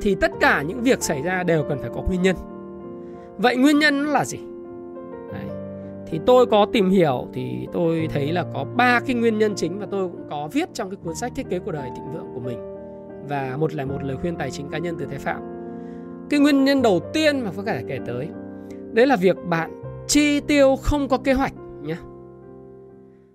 thì 0.00 0.14
tất 0.14 0.30
cả 0.40 0.62
những 0.62 0.82
việc 0.82 1.02
xảy 1.02 1.22
ra 1.22 1.42
đều 1.42 1.64
cần 1.68 1.78
phải 1.78 1.90
có 1.94 2.02
nguyên 2.02 2.22
nhân. 2.22 2.36
Vậy 3.38 3.56
nguyên 3.56 3.78
nhân 3.78 4.06
là 4.06 4.24
gì? 4.24 4.38
Thì 6.14 6.20
tôi 6.26 6.46
có 6.46 6.66
tìm 6.72 6.90
hiểu 6.90 7.28
thì 7.32 7.66
tôi 7.72 8.08
thấy 8.10 8.32
là 8.32 8.44
có 8.54 8.64
ba 8.64 9.00
cái 9.06 9.14
nguyên 9.14 9.38
nhân 9.38 9.54
chính 9.56 9.78
và 9.78 9.86
tôi 9.90 10.08
cũng 10.08 10.26
có 10.30 10.48
viết 10.52 10.68
trong 10.74 10.90
cái 10.90 10.96
cuốn 11.04 11.14
sách 11.14 11.32
thiết 11.36 11.46
kế 11.50 11.58
cuộc 11.58 11.72
đời 11.72 11.90
thịnh 11.96 12.12
vượng 12.12 12.26
của 12.34 12.40
mình. 12.40 12.58
Và 13.28 13.56
một 13.56 13.74
là 13.74 13.84
một 13.84 14.02
lời 14.02 14.16
khuyên 14.16 14.36
tài 14.36 14.50
chính 14.50 14.68
cá 14.68 14.78
nhân 14.78 14.96
từ 14.98 15.06
thái 15.06 15.18
phạm. 15.18 15.42
Cái 16.30 16.40
nguyên 16.40 16.64
nhân 16.64 16.82
đầu 16.82 17.00
tiên 17.12 17.40
mà 17.40 17.50
có 17.56 17.62
thể 17.62 17.82
kể 17.88 17.98
tới 18.06 18.28
đấy 18.92 19.06
là 19.06 19.16
việc 19.16 19.36
bạn 19.48 19.82
chi 20.08 20.40
tiêu 20.40 20.76
không 20.76 21.08
có 21.08 21.18
kế 21.18 21.32
hoạch 21.32 21.52
nhé 21.82 21.96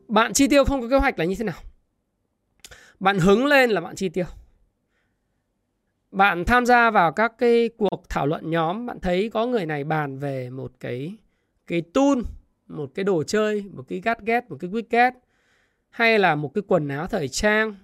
bạn 0.07 0.33
chi 0.33 0.48
tiêu 0.48 0.63
không 0.63 0.81
có 0.81 0.88
kế 0.89 0.98
hoạch 0.98 1.19
là 1.19 1.25
như 1.25 1.36
thế 1.39 1.45
nào? 1.45 1.59
Bạn 3.00 3.19
hứng 3.19 3.45
lên 3.45 3.69
là 3.69 3.81
bạn 3.81 3.95
chi 3.95 4.09
tiêu. 4.09 4.25
Bạn 6.12 6.45
tham 6.45 6.65
gia 6.65 6.91
vào 6.91 7.12
các 7.12 7.33
cái 7.38 7.69
cuộc 7.77 8.03
thảo 8.09 8.27
luận 8.27 8.50
nhóm 8.50 8.86
bạn 8.86 9.00
thấy 9.00 9.29
có 9.29 9.45
người 9.45 9.65
này 9.65 9.83
bàn 9.83 10.19
về 10.19 10.50
một 10.50 10.71
cái 10.79 11.15
cái 11.67 11.81
tool 11.81 12.19
một 12.69 12.91
cái 12.95 13.03
đồ 13.03 13.23
chơi, 13.23 13.63
một 13.73 13.85
cái 13.88 14.01
gadget, 14.01 14.49
một 14.49 14.57
cái 14.59 14.69
widget, 14.69 15.11
hay 15.89 16.19
là 16.19 16.35
một 16.35 16.51
cái 16.53 16.61
quần 16.67 16.88
áo 16.88 17.07
thời 17.07 17.27
trang, 17.27 17.75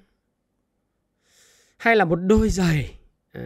hay 1.78 1.96
là 1.96 2.06
một 2.06 2.16
đôi 2.16 2.50
giày 2.50 2.98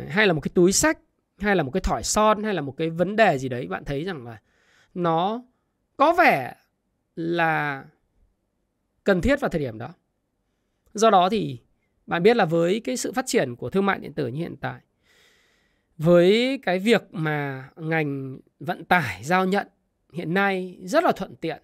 hay 0.08 0.28
là 0.28 0.34
một 0.34 0.42
cái 0.42 0.52
túi 0.54 0.72
sách, 0.72 1.00
hay 1.38 1.56
là 1.56 1.64
một 1.64 1.72
cái 1.72 1.82
thỏi 1.82 2.04
son, 2.04 2.44
hay 2.44 2.54
là 2.54 2.62
một 2.62 2.76
cái 2.78 2.90
vấn 2.90 3.16
đề 3.16 3.38
gì 3.38 3.50
đấy, 3.50 3.68
bạn 3.68 3.86
thấy 3.86 4.04
rằng 4.04 4.26
là 4.26 4.42
nó 4.94 5.44
có 5.98 6.14
vẻ 6.14 6.56
là 7.16 7.86
cần 9.04 9.22
thiết 9.22 9.40
vào 9.40 9.50
thời 9.50 9.62
điểm 9.62 9.78
đó. 9.78 9.94
Do 10.94 11.10
đó 11.10 11.30
thì 11.30 11.60
bạn 12.08 12.24
biết 12.24 12.38
là 12.38 12.46
với 12.46 12.80
cái 12.80 12.98
sự 12.98 13.12
phát 13.12 13.26
triển 13.28 13.56
của 13.56 13.70
thương 13.70 13.86
mại 13.86 14.00
điện 14.00 14.14
tử 14.14 14.28
như 14.28 14.40
hiện 14.40 14.56
tại, 14.62 14.82
với 15.98 16.60
cái 16.64 16.80
việc 16.80 17.04
mà 17.12 17.70
ngành 17.76 18.40
vận 18.60 18.86
tải, 18.86 19.24
giao 19.24 19.46
nhận 19.46 19.68
hiện 20.14 20.34
nay 20.34 20.78
rất 20.84 21.04
là 21.04 21.12
thuận 21.12 21.36
tiện. 21.36 21.62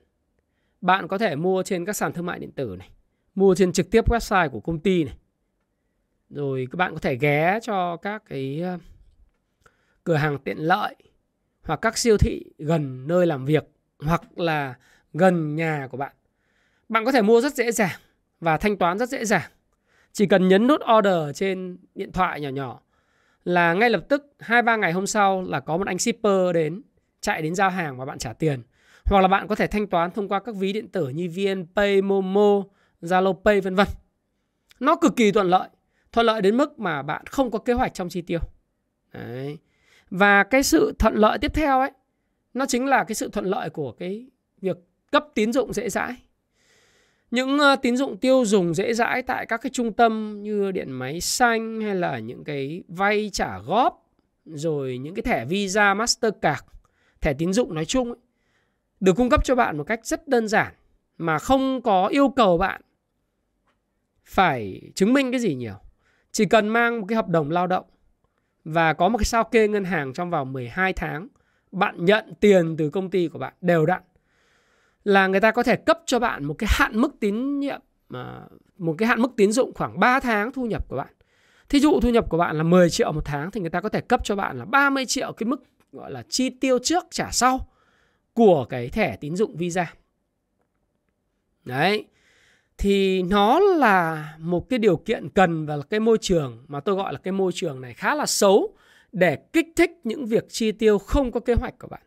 Bạn 0.81 1.07
có 1.07 1.17
thể 1.17 1.35
mua 1.35 1.63
trên 1.63 1.85
các 1.85 1.93
sàn 1.93 2.13
thương 2.13 2.25
mại 2.25 2.39
điện 2.39 2.51
tử 2.51 2.75
này, 2.79 2.89
mua 3.35 3.55
trên 3.55 3.71
trực 3.71 3.91
tiếp 3.91 4.09
website 4.09 4.49
của 4.49 4.59
công 4.59 4.79
ty 4.79 5.03
này. 5.03 5.17
Rồi 6.29 6.67
các 6.71 6.77
bạn 6.77 6.93
có 6.93 6.99
thể 6.99 7.15
ghé 7.15 7.59
cho 7.61 7.97
các 7.97 8.23
cái 8.29 8.61
ờ, 8.61 8.77
cửa 10.03 10.15
hàng 10.15 10.37
tiện 10.37 10.57
lợi 10.57 10.95
hoặc 11.63 11.79
các 11.81 11.97
siêu 11.97 12.17
thị 12.17 12.43
gần 12.57 13.07
nơi 13.07 13.25
làm 13.25 13.45
việc 13.45 13.63
hoặc 13.99 14.39
là 14.39 14.75
gần 15.13 15.55
nhà 15.55 15.87
của 15.91 15.97
bạn. 15.97 16.13
Bạn 16.89 17.05
có 17.05 17.11
thể 17.11 17.21
mua 17.21 17.41
rất 17.41 17.53
dễ 17.53 17.71
dàng 17.71 17.99
và 18.39 18.57
thanh 18.57 18.77
toán 18.77 18.97
rất 18.97 19.09
dễ 19.09 19.25
dàng. 19.25 19.51
Chỉ 20.11 20.25
cần 20.25 20.47
nhấn 20.47 20.67
nút 20.67 20.81
order 20.97 21.37
trên 21.37 21.77
điện 21.95 22.11
thoại 22.11 22.41
nhỏ 22.41 22.49
nhỏ 22.49 22.81
là 23.43 23.73
ngay 23.73 23.89
lập 23.89 24.05
tức 24.09 24.33
hai 24.39 24.61
ba 24.61 24.75
ngày 24.75 24.91
hôm 24.91 25.07
sau 25.07 25.41
là 25.41 25.59
có 25.59 25.77
một 25.77 25.87
anh 25.87 25.99
shipper 25.99 26.53
đến 26.53 26.81
chạy 27.21 27.41
đến 27.41 27.55
giao 27.55 27.69
hàng 27.69 27.97
và 27.97 28.05
bạn 28.05 28.17
trả 28.17 28.33
tiền 28.33 28.61
hoặc 29.05 29.21
là 29.21 29.27
bạn 29.27 29.47
có 29.47 29.55
thể 29.55 29.67
thanh 29.67 29.87
toán 29.87 30.11
thông 30.11 30.27
qua 30.27 30.39
các 30.39 30.55
ví 30.55 30.73
điện 30.73 30.87
tử 30.87 31.09
như 31.09 31.29
VNPay, 31.29 32.01
Momo, 32.01 32.63
Zalo 33.01 33.33
Pay 33.33 33.61
vân 33.61 33.75
vân. 33.75 33.87
Nó 34.79 34.95
cực 34.95 35.15
kỳ 35.15 35.31
thuận 35.31 35.47
lợi, 35.47 35.69
thuận 36.11 36.25
lợi 36.25 36.41
đến 36.41 36.57
mức 36.57 36.79
mà 36.79 37.01
bạn 37.01 37.25
không 37.25 37.51
có 37.51 37.59
kế 37.59 37.73
hoạch 37.73 37.93
trong 37.93 38.09
chi 38.09 38.21
tiêu. 38.21 38.39
Đấy. 39.13 39.57
Và 40.09 40.43
cái 40.43 40.63
sự 40.63 40.93
thuận 40.99 41.15
lợi 41.15 41.37
tiếp 41.37 41.53
theo 41.53 41.79
ấy, 41.79 41.91
nó 42.53 42.65
chính 42.65 42.85
là 42.85 43.03
cái 43.03 43.15
sự 43.15 43.29
thuận 43.29 43.45
lợi 43.45 43.69
của 43.69 43.91
cái 43.91 44.27
việc 44.61 44.77
cấp 45.11 45.25
tín 45.35 45.53
dụng 45.53 45.73
dễ 45.73 45.89
dãi. 45.89 46.15
Những 47.31 47.59
ờ, 47.59 47.75
tín 47.75 47.97
dụng 47.97 48.17
tiêu 48.17 48.45
dùng 48.45 48.73
dễ 48.73 48.93
dãi 48.93 49.21
tại 49.21 49.45
các 49.45 49.61
cái 49.61 49.69
trung 49.73 49.93
tâm 49.93 50.43
như 50.43 50.71
điện 50.71 50.91
máy 50.91 51.21
xanh 51.21 51.81
hay 51.81 51.95
là 51.95 52.19
những 52.19 52.43
cái 52.43 52.83
vay 52.87 53.29
trả 53.33 53.59
góp 53.59 54.09
rồi 54.45 54.97
những 54.97 55.15
cái 55.15 55.23
thẻ 55.23 55.45
Visa, 55.45 55.93
Mastercard, 55.93 56.61
thẻ 57.25 57.33
tín 57.33 57.53
dụng 57.53 57.73
nói 57.73 57.85
chung 57.85 58.07
ấy, 58.07 58.17
được 58.99 59.13
cung 59.15 59.29
cấp 59.29 59.43
cho 59.43 59.55
bạn 59.55 59.77
một 59.77 59.83
cách 59.83 60.05
rất 60.05 60.27
đơn 60.27 60.47
giản 60.47 60.73
mà 61.17 61.39
không 61.39 61.81
có 61.81 62.07
yêu 62.07 62.29
cầu 62.29 62.57
bạn 62.57 62.81
phải 64.25 64.81
chứng 64.95 65.13
minh 65.13 65.31
cái 65.31 65.39
gì 65.39 65.55
nhiều. 65.55 65.75
Chỉ 66.31 66.45
cần 66.45 66.67
mang 66.67 66.99
một 66.99 67.05
cái 67.09 67.15
hợp 67.15 67.27
đồng 67.27 67.51
lao 67.51 67.67
động 67.67 67.85
và 68.63 68.93
có 68.93 69.09
một 69.09 69.17
cái 69.17 69.25
sao 69.25 69.43
kê 69.43 69.67
ngân 69.67 69.83
hàng 69.83 70.13
trong 70.13 70.29
vòng 70.29 70.53
12 70.53 70.93
tháng, 70.93 71.27
bạn 71.71 72.05
nhận 72.05 72.33
tiền 72.39 72.77
từ 72.77 72.89
công 72.89 73.09
ty 73.09 73.27
của 73.27 73.39
bạn 73.39 73.53
đều 73.61 73.85
đặn 73.85 74.01
là 75.03 75.27
người 75.27 75.39
ta 75.39 75.51
có 75.51 75.63
thể 75.63 75.75
cấp 75.75 75.99
cho 76.05 76.19
bạn 76.19 76.45
một 76.45 76.53
cái 76.53 76.67
hạn 76.71 77.01
mức 77.01 77.15
tín 77.19 77.59
nhiệm 77.59 77.81
à, 78.13 78.41
một 78.77 78.95
cái 78.97 79.07
hạn 79.07 79.21
mức 79.21 79.31
tín 79.37 79.51
dụng 79.51 79.71
khoảng 79.75 79.99
3 79.99 80.19
tháng 80.19 80.51
thu 80.51 80.65
nhập 80.65 80.87
của 80.89 80.97
bạn. 80.97 81.07
Thí 81.69 81.79
dụ 81.79 81.99
thu 81.99 82.09
nhập 82.09 82.29
của 82.29 82.37
bạn 82.37 82.57
là 82.57 82.63
10 82.63 82.89
triệu 82.89 83.11
một 83.11 83.25
tháng 83.25 83.51
thì 83.51 83.61
người 83.61 83.69
ta 83.69 83.81
có 83.81 83.89
thể 83.89 84.01
cấp 84.01 84.21
cho 84.23 84.35
bạn 84.35 84.57
là 84.57 84.65
30 84.65 85.05
triệu 85.05 85.33
cái 85.33 85.47
mức 85.47 85.63
gọi 85.95 86.11
là 86.11 86.23
chi 86.29 86.49
tiêu 86.49 86.79
trước 86.79 87.05
trả 87.11 87.31
sau 87.31 87.67
của 88.33 88.65
cái 88.69 88.89
thẻ 88.89 89.17
tín 89.21 89.35
dụng 89.35 89.57
Visa. 89.57 89.93
Đấy. 91.63 92.05
Thì 92.77 93.23
nó 93.23 93.59
là 93.59 94.35
một 94.39 94.69
cái 94.69 94.79
điều 94.79 94.97
kiện 94.97 95.29
cần 95.29 95.65
và 95.65 95.75
là 95.75 95.83
cái 95.89 95.99
môi 95.99 96.17
trường 96.21 96.65
mà 96.67 96.79
tôi 96.79 96.95
gọi 96.95 97.13
là 97.13 97.19
cái 97.19 97.31
môi 97.31 97.51
trường 97.55 97.81
này 97.81 97.93
khá 97.93 98.15
là 98.15 98.25
xấu 98.25 98.77
để 99.11 99.35
kích 99.53 99.67
thích 99.75 99.91
những 100.03 100.25
việc 100.25 100.45
chi 100.49 100.71
tiêu 100.71 100.97
không 100.97 101.31
có 101.31 101.39
kế 101.39 101.53
hoạch 101.53 101.79
của 101.79 101.87
bạn. 101.87 102.01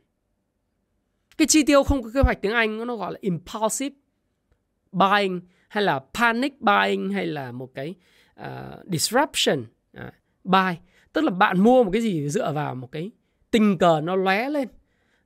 Cái 1.39 1.47
chi 1.47 1.63
tiêu 1.63 1.83
không 1.83 2.03
có 2.03 2.11
kế 2.15 2.21
hoạch 2.21 2.43
tiếng 2.43 2.53
Anh 2.53 2.87
nó 2.87 2.97
gọi 2.97 3.13
là 3.13 3.19
impulsive 3.21 3.97
buying 4.93 5.41
hay 5.69 5.85
là 5.85 6.01
panic 6.15 6.61
buying 6.61 7.11
hay 7.11 7.27
là 7.27 7.53
một 7.53 7.71
cái 7.75 7.95
uh, 8.41 8.47
disruption 8.93 9.65
uh, 9.99 10.15
buy. 10.45 10.75
Tức 11.13 11.25
là 11.25 11.31
bạn 11.31 11.61
mua 11.61 11.85
một 11.85 11.91
cái 11.91 12.03
gì 12.03 12.29
dựa 12.29 12.53
vào 12.53 12.75
một 12.75 12.93
cái 12.93 13.11
tình 13.51 13.79
cờ 13.79 14.01
nó 14.01 14.17
lóe 14.17 14.51
lên. 14.51 14.69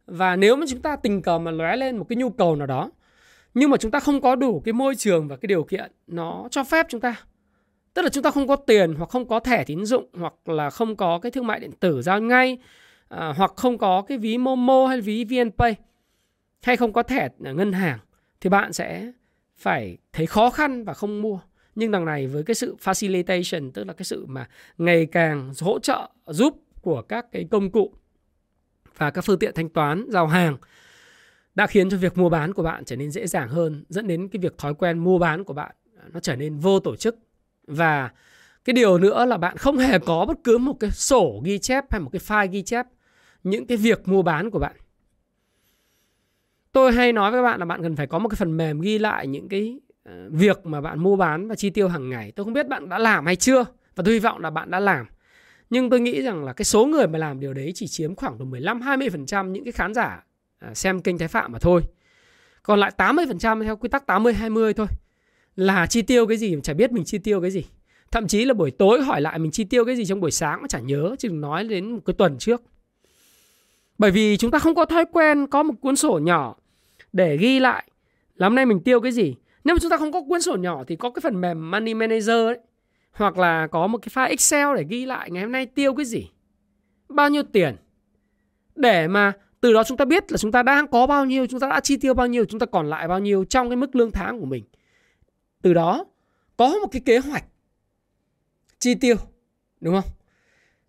Và 0.06 0.36
nếu 0.36 0.56
mà 0.56 0.66
chúng 0.68 0.82
ta 0.82 0.96
tình 0.96 1.22
cờ 1.22 1.38
mà 1.38 1.50
lóe 1.50 1.76
lên 1.76 1.96
một 1.96 2.06
cái 2.08 2.16
nhu 2.16 2.30
cầu 2.30 2.56
nào 2.56 2.66
đó 2.66 2.90
nhưng 3.54 3.70
mà 3.70 3.76
chúng 3.76 3.90
ta 3.90 4.00
không 4.00 4.20
có 4.20 4.36
đủ 4.36 4.60
cái 4.64 4.72
môi 4.72 4.94
trường 4.94 5.28
và 5.28 5.36
cái 5.36 5.46
điều 5.46 5.64
kiện 5.64 5.92
nó 6.06 6.48
cho 6.50 6.64
phép 6.64 6.86
chúng 6.88 7.00
ta 7.00 7.14
tức 7.94 8.02
là 8.02 8.08
chúng 8.08 8.22
ta 8.22 8.30
không 8.30 8.48
có 8.48 8.56
tiền 8.56 8.94
hoặc 8.94 9.10
không 9.10 9.28
có 9.28 9.40
thẻ 9.40 9.64
tín 9.64 9.84
dụng 9.84 10.08
hoặc 10.12 10.34
là 10.48 10.70
không 10.70 10.96
có 10.96 11.18
cái 11.18 11.32
thương 11.32 11.46
mại 11.46 11.60
điện 11.60 11.72
tử 11.72 12.02
giao 12.02 12.20
ngay 12.20 12.58
à, 13.08 13.32
hoặc 13.36 13.52
không 13.56 13.78
có 13.78 14.02
cái 14.02 14.18
ví 14.18 14.38
Momo 14.38 14.86
hay 14.86 15.00
ví 15.00 15.24
VNPay 15.24 15.74
hay 16.62 16.76
không 16.76 16.92
có 16.92 17.02
thẻ 17.02 17.28
ngân 17.38 17.72
hàng 17.72 17.98
thì 18.40 18.50
bạn 18.50 18.72
sẽ 18.72 19.12
phải 19.56 19.98
thấy 20.12 20.26
khó 20.26 20.50
khăn 20.50 20.84
và 20.84 20.94
không 20.94 21.22
mua 21.22 21.40
nhưng 21.74 21.90
đằng 21.90 22.04
này 22.04 22.26
với 22.26 22.42
cái 22.42 22.54
sự 22.54 22.76
facilitation 22.84 23.70
tức 23.70 23.84
là 23.84 23.92
cái 23.92 24.04
sự 24.04 24.26
mà 24.26 24.48
ngày 24.78 25.06
càng 25.06 25.52
hỗ 25.60 25.78
trợ 25.78 26.10
giúp 26.26 26.62
của 26.82 27.02
các 27.02 27.26
cái 27.32 27.46
công 27.50 27.70
cụ 27.70 27.92
và 28.96 29.10
các 29.10 29.24
phương 29.24 29.38
tiện 29.38 29.54
thanh 29.54 29.68
toán, 29.68 30.06
giao 30.08 30.26
hàng 30.26 30.56
đã 31.54 31.66
khiến 31.66 31.90
cho 31.90 31.96
việc 31.96 32.18
mua 32.18 32.28
bán 32.28 32.54
của 32.54 32.62
bạn 32.62 32.84
trở 32.84 32.96
nên 32.96 33.10
dễ 33.10 33.26
dàng 33.26 33.48
hơn, 33.48 33.84
dẫn 33.88 34.06
đến 34.06 34.28
cái 34.28 34.40
việc 34.40 34.58
thói 34.58 34.74
quen 34.74 34.98
mua 34.98 35.18
bán 35.18 35.44
của 35.44 35.54
bạn 35.54 35.74
à, 35.98 36.04
nó 36.12 36.20
trở 36.20 36.36
nên 36.36 36.58
vô 36.58 36.80
tổ 36.80 36.96
chức. 36.96 37.16
Và 37.66 38.10
cái 38.64 38.74
điều 38.74 38.98
nữa 38.98 39.24
là 39.24 39.36
bạn 39.36 39.56
không 39.56 39.78
hề 39.78 39.98
có 39.98 40.24
bất 40.28 40.38
cứ 40.44 40.58
một 40.58 40.76
cái 40.80 40.90
sổ 40.90 41.40
ghi 41.44 41.58
chép 41.58 41.84
hay 41.90 42.00
một 42.00 42.10
cái 42.12 42.20
file 42.20 42.50
ghi 42.50 42.62
chép 42.62 42.86
những 43.42 43.66
cái 43.66 43.76
việc 43.76 44.08
mua 44.08 44.22
bán 44.22 44.50
của 44.50 44.58
bạn. 44.58 44.76
Tôi 46.72 46.92
hay 46.92 47.12
nói 47.12 47.30
với 47.30 47.38
các 47.38 47.42
bạn 47.42 47.60
là 47.60 47.66
bạn 47.66 47.82
cần 47.82 47.96
phải 47.96 48.06
có 48.06 48.18
một 48.18 48.28
cái 48.28 48.36
phần 48.36 48.56
mềm 48.56 48.80
ghi 48.80 48.98
lại 48.98 49.26
những 49.26 49.48
cái 49.48 49.80
ờ, 50.04 50.28
việc 50.30 50.66
mà 50.66 50.80
bạn 50.80 50.98
mua 50.98 51.16
bán 51.16 51.48
và 51.48 51.54
chi 51.54 51.70
tiêu 51.70 51.88
hàng 51.88 52.10
ngày. 52.10 52.32
Tôi 52.32 52.44
không 52.44 52.52
biết 52.52 52.68
bạn 52.68 52.88
đã 52.88 52.98
làm 52.98 53.26
hay 53.26 53.36
chưa 53.36 53.64
và 53.96 54.02
tôi 54.04 54.14
hy 54.14 54.20
vọng 54.20 54.40
là 54.40 54.50
bạn 54.50 54.70
đã 54.70 54.80
làm 54.80 55.06
nhưng 55.72 55.90
tôi 55.90 56.00
nghĩ 56.00 56.22
rằng 56.22 56.44
là 56.44 56.52
cái 56.52 56.64
số 56.64 56.86
người 56.86 57.06
mà 57.06 57.18
làm 57.18 57.40
điều 57.40 57.54
đấy 57.54 57.72
chỉ 57.74 57.86
chiếm 57.86 58.14
khoảng 58.14 58.36
từ 58.38 58.44
15 58.44 58.80
20% 58.80 59.50
những 59.50 59.64
cái 59.64 59.72
khán 59.72 59.94
giả 59.94 60.24
à, 60.58 60.74
xem 60.74 61.00
kênh 61.00 61.18
Thái 61.18 61.28
Phạm 61.28 61.52
mà 61.52 61.58
thôi. 61.58 61.82
Còn 62.62 62.80
lại 62.80 62.92
80% 62.96 63.64
theo 63.64 63.76
quy 63.76 63.88
tắc 63.88 64.06
80 64.06 64.32
20 64.32 64.74
thôi. 64.74 64.86
Là 65.56 65.86
chi 65.86 66.02
tiêu 66.02 66.26
cái 66.26 66.36
gì 66.36 66.54
mà 66.54 66.60
chả 66.62 66.74
biết 66.74 66.92
mình 66.92 67.04
chi 67.04 67.18
tiêu 67.18 67.40
cái 67.40 67.50
gì. 67.50 67.64
Thậm 68.10 68.26
chí 68.26 68.44
là 68.44 68.54
buổi 68.54 68.70
tối 68.70 69.02
hỏi 69.02 69.20
lại 69.20 69.38
mình 69.38 69.50
chi 69.50 69.64
tiêu 69.64 69.84
cái 69.84 69.96
gì 69.96 70.04
trong 70.04 70.20
buổi 70.20 70.30
sáng 70.30 70.58
cũng 70.58 70.68
chả 70.68 70.80
nhớ, 70.80 71.16
chứ 71.18 71.28
đừng 71.28 71.40
nói 71.40 71.64
đến 71.64 71.90
một 71.90 72.00
cái 72.04 72.14
tuần 72.14 72.38
trước. 72.38 72.62
Bởi 73.98 74.10
vì 74.10 74.36
chúng 74.36 74.50
ta 74.50 74.58
không 74.58 74.74
có 74.74 74.84
thói 74.84 75.04
quen 75.12 75.46
có 75.46 75.62
một 75.62 75.74
cuốn 75.80 75.96
sổ 75.96 76.18
nhỏ 76.22 76.56
để 77.12 77.36
ghi 77.36 77.60
lại 77.60 77.88
là 78.36 78.46
hôm 78.46 78.54
nay 78.54 78.66
mình 78.66 78.80
tiêu 78.80 79.00
cái 79.00 79.12
gì. 79.12 79.34
Nếu 79.64 79.74
mà 79.74 79.78
chúng 79.80 79.90
ta 79.90 79.96
không 79.96 80.12
có 80.12 80.22
cuốn 80.28 80.42
sổ 80.42 80.56
nhỏ 80.56 80.84
thì 80.86 80.96
có 80.96 81.10
cái 81.10 81.20
phần 81.20 81.40
mềm 81.40 81.70
Money 81.70 81.94
Manager 81.94 82.46
ấy. 82.46 82.58
Hoặc 83.12 83.38
là 83.38 83.66
có 83.66 83.86
một 83.86 83.98
cái 83.98 84.08
file 84.14 84.30
Excel 84.30 84.68
để 84.76 84.84
ghi 84.88 85.06
lại 85.06 85.30
ngày 85.30 85.42
hôm 85.42 85.52
nay 85.52 85.66
tiêu 85.66 85.94
cái 85.94 86.06
gì. 86.06 86.30
Bao 87.08 87.30
nhiêu 87.30 87.42
tiền. 87.42 87.76
Để 88.74 89.08
mà 89.08 89.32
từ 89.60 89.72
đó 89.72 89.84
chúng 89.84 89.96
ta 89.96 90.04
biết 90.04 90.32
là 90.32 90.38
chúng 90.38 90.52
ta 90.52 90.62
đang 90.62 90.86
có 90.86 91.06
bao 91.06 91.24
nhiêu, 91.24 91.46
chúng 91.46 91.60
ta 91.60 91.68
đã 91.68 91.80
chi 91.80 91.96
tiêu 91.96 92.14
bao 92.14 92.26
nhiêu, 92.26 92.44
chúng 92.44 92.60
ta 92.60 92.66
còn 92.66 92.90
lại 92.90 93.08
bao 93.08 93.18
nhiêu 93.18 93.44
trong 93.44 93.68
cái 93.68 93.76
mức 93.76 93.96
lương 93.96 94.10
tháng 94.10 94.40
của 94.40 94.46
mình 94.46 94.64
từ 95.62 95.74
đó, 95.74 96.04
có 96.56 96.68
một 96.68 96.88
cái 96.92 97.02
kế 97.04 97.18
hoạch 97.18 97.44
chi 98.78 98.94
tiêu, 98.94 99.16
đúng 99.80 99.94
không 99.94 100.10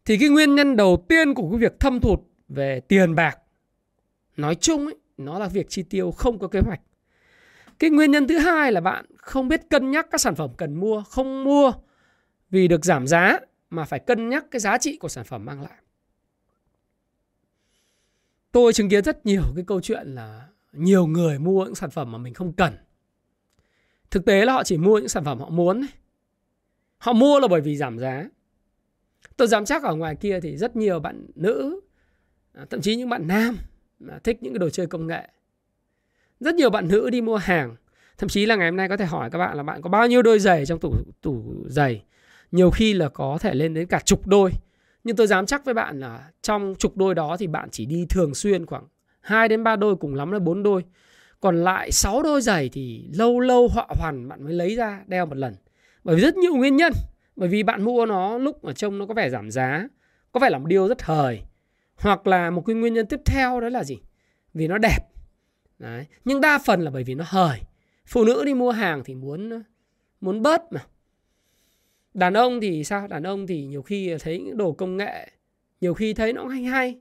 thì 0.05 0.17
cái 0.17 0.29
nguyên 0.29 0.55
nhân 0.55 0.75
đầu 0.75 1.05
tiên 1.09 1.33
của 1.33 1.49
cái 1.49 1.59
việc 1.59 1.79
thâm 1.79 1.99
thụt 1.99 2.19
về 2.49 2.79
tiền 2.79 3.15
bạc, 3.15 3.37
nói 4.37 4.55
chung 4.55 4.85
ấy, 4.85 4.95
nó 5.17 5.39
là 5.39 5.47
việc 5.47 5.69
chi 5.69 5.83
tiêu 5.83 6.11
không 6.11 6.39
có 6.39 6.47
kế 6.47 6.59
hoạch 6.59 6.79
cái 7.79 7.89
nguyên 7.89 8.11
nhân 8.11 8.27
thứ 8.27 8.37
hai 8.37 8.71
là 8.71 8.81
bạn 8.81 9.05
không 9.17 9.47
biết 9.47 9.69
cân 9.69 9.91
nhắc 9.91 10.07
các 10.11 10.21
sản 10.21 10.35
phẩm 10.35 10.49
cần 10.57 10.73
mua, 10.75 11.03
không 11.09 11.43
mua 11.43 11.71
vì 12.53 12.67
được 12.67 12.85
giảm 12.85 13.07
giá 13.07 13.39
mà 13.69 13.85
phải 13.85 13.99
cân 13.99 14.29
nhắc 14.29 14.45
cái 14.51 14.59
giá 14.59 14.77
trị 14.77 14.97
của 14.97 15.07
sản 15.07 15.23
phẩm 15.23 15.45
mang 15.45 15.61
lại. 15.61 15.77
Tôi 18.51 18.73
chứng 18.73 18.89
kiến 18.89 19.03
rất 19.03 19.25
nhiều 19.25 19.41
cái 19.55 19.63
câu 19.67 19.81
chuyện 19.81 20.07
là 20.07 20.47
nhiều 20.71 21.07
người 21.07 21.39
mua 21.39 21.65
những 21.65 21.75
sản 21.75 21.89
phẩm 21.89 22.11
mà 22.11 22.17
mình 22.17 22.33
không 22.33 22.53
cần. 22.53 22.73
Thực 24.11 24.25
tế 24.25 24.45
là 24.45 24.53
họ 24.53 24.63
chỉ 24.63 24.77
mua 24.77 24.99
những 24.99 25.07
sản 25.07 25.25
phẩm 25.25 25.39
họ 25.39 25.49
muốn 25.49 25.85
họ 26.97 27.13
mua 27.13 27.39
là 27.39 27.47
bởi 27.47 27.61
vì 27.61 27.77
giảm 27.77 27.99
giá. 27.99 28.29
Tôi 29.37 29.47
dám 29.47 29.65
chắc 29.65 29.83
ở 29.83 29.95
ngoài 29.95 30.15
kia 30.15 30.39
thì 30.39 30.57
rất 30.57 30.75
nhiều 30.75 30.99
bạn 30.99 31.25
nữ 31.35 31.79
à, 32.53 32.65
thậm 32.69 32.81
chí 32.81 32.95
những 32.95 33.09
bạn 33.09 33.27
nam 33.27 33.57
thích 34.23 34.37
những 34.41 34.53
cái 34.53 34.59
đồ 34.59 34.69
chơi 34.69 34.87
công 34.87 35.07
nghệ. 35.07 35.29
Rất 36.39 36.55
nhiều 36.55 36.69
bạn 36.69 36.87
nữ 36.87 37.09
đi 37.09 37.21
mua 37.21 37.37
hàng. 37.37 37.75
Thậm 38.17 38.29
chí 38.29 38.45
là 38.45 38.55
ngày 38.55 38.67
hôm 38.67 38.77
nay 38.77 38.89
có 38.89 38.97
thể 38.97 39.05
hỏi 39.05 39.29
các 39.29 39.37
bạn 39.37 39.57
là 39.57 39.63
bạn 39.63 39.81
có 39.81 39.89
bao 39.89 40.07
nhiêu 40.07 40.21
đôi 40.21 40.39
giày 40.39 40.65
trong 40.65 40.79
tủ 40.79 40.95
tủ 41.21 41.63
giày? 41.67 42.03
Nhiều 42.53 42.71
khi 42.71 42.93
là 42.93 43.09
có 43.09 43.37
thể 43.41 43.53
lên 43.53 43.73
đến 43.73 43.87
cả 43.87 43.99
chục 44.05 44.27
đôi 44.27 44.51
nhưng 45.03 45.15
tôi 45.15 45.27
dám 45.27 45.45
chắc 45.45 45.65
với 45.65 45.73
bạn 45.73 45.99
là 45.99 46.29
trong 46.41 46.75
chục 46.79 46.97
đôi 46.97 47.15
đó 47.15 47.37
thì 47.39 47.47
bạn 47.47 47.69
chỉ 47.71 47.85
đi 47.85 48.05
thường 48.09 48.35
xuyên 48.35 48.65
khoảng 48.65 48.87
2 49.21 49.47
đến 49.47 49.63
3 49.63 49.75
đôi 49.75 49.95
cùng 49.95 50.15
lắm 50.15 50.31
là 50.31 50.39
4 50.39 50.63
đôi. 50.63 50.83
Còn 51.39 51.63
lại 51.63 51.91
6 51.91 52.23
đôi 52.23 52.41
giày 52.41 52.69
thì 52.69 53.09
lâu 53.13 53.39
lâu 53.39 53.67
họa 53.67 53.87
hoàn 53.89 54.27
bạn 54.27 54.43
mới 54.43 54.53
lấy 54.53 54.75
ra 54.75 55.03
đeo 55.07 55.25
một 55.25 55.37
lần. 55.37 55.55
Bởi 56.03 56.15
vì 56.15 56.21
rất 56.21 56.35
nhiều 56.35 56.55
nguyên 56.55 56.75
nhân. 56.75 56.93
Bởi 57.35 57.49
vì 57.49 57.63
bạn 57.63 57.83
mua 57.83 58.05
nó 58.05 58.37
lúc 58.37 58.63
mà 58.63 58.73
trông 58.73 58.97
nó 58.97 59.05
có 59.05 59.13
vẻ 59.13 59.29
giảm 59.29 59.51
giá, 59.51 59.87
có 60.31 60.39
vẻ 60.39 60.49
là 60.49 60.57
một 60.57 60.67
điều 60.67 60.87
rất 60.87 60.97
thời, 60.97 61.41
Hoặc 61.95 62.27
là 62.27 62.49
một 62.49 62.63
cái 62.65 62.75
nguyên 62.75 62.93
nhân 62.93 63.05
tiếp 63.05 63.19
theo 63.25 63.61
đó 63.61 63.69
là 63.69 63.83
gì? 63.83 63.99
Vì 64.53 64.67
nó 64.67 64.77
đẹp. 64.77 64.99
Đấy. 65.79 66.05
Nhưng 66.25 66.41
đa 66.41 66.59
phần 66.65 66.81
là 66.81 66.91
bởi 66.91 67.03
vì 67.03 67.15
nó 67.15 67.25
hời. 67.27 67.59
Phụ 68.07 68.25
nữ 68.25 68.43
đi 68.45 68.53
mua 68.53 68.71
hàng 68.71 69.03
thì 69.05 69.15
muốn 69.15 69.63
muốn 70.21 70.41
bớt 70.41 70.61
mà 70.73 70.81
đàn 72.13 72.33
ông 72.33 72.61
thì 72.61 72.83
sao? 72.83 73.07
Đàn 73.07 73.23
ông 73.23 73.47
thì 73.47 73.65
nhiều 73.65 73.81
khi 73.81 74.15
thấy 74.19 74.39
những 74.39 74.57
đồ 74.57 74.71
công 74.71 74.97
nghệ, 74.97 75.27
nhiều 75.81 75.93
khi 75.93 76.13
thấy 76.13 76.33
nó 76.33 76.47
hay 76.47 76.63
hay, 76.63 76.99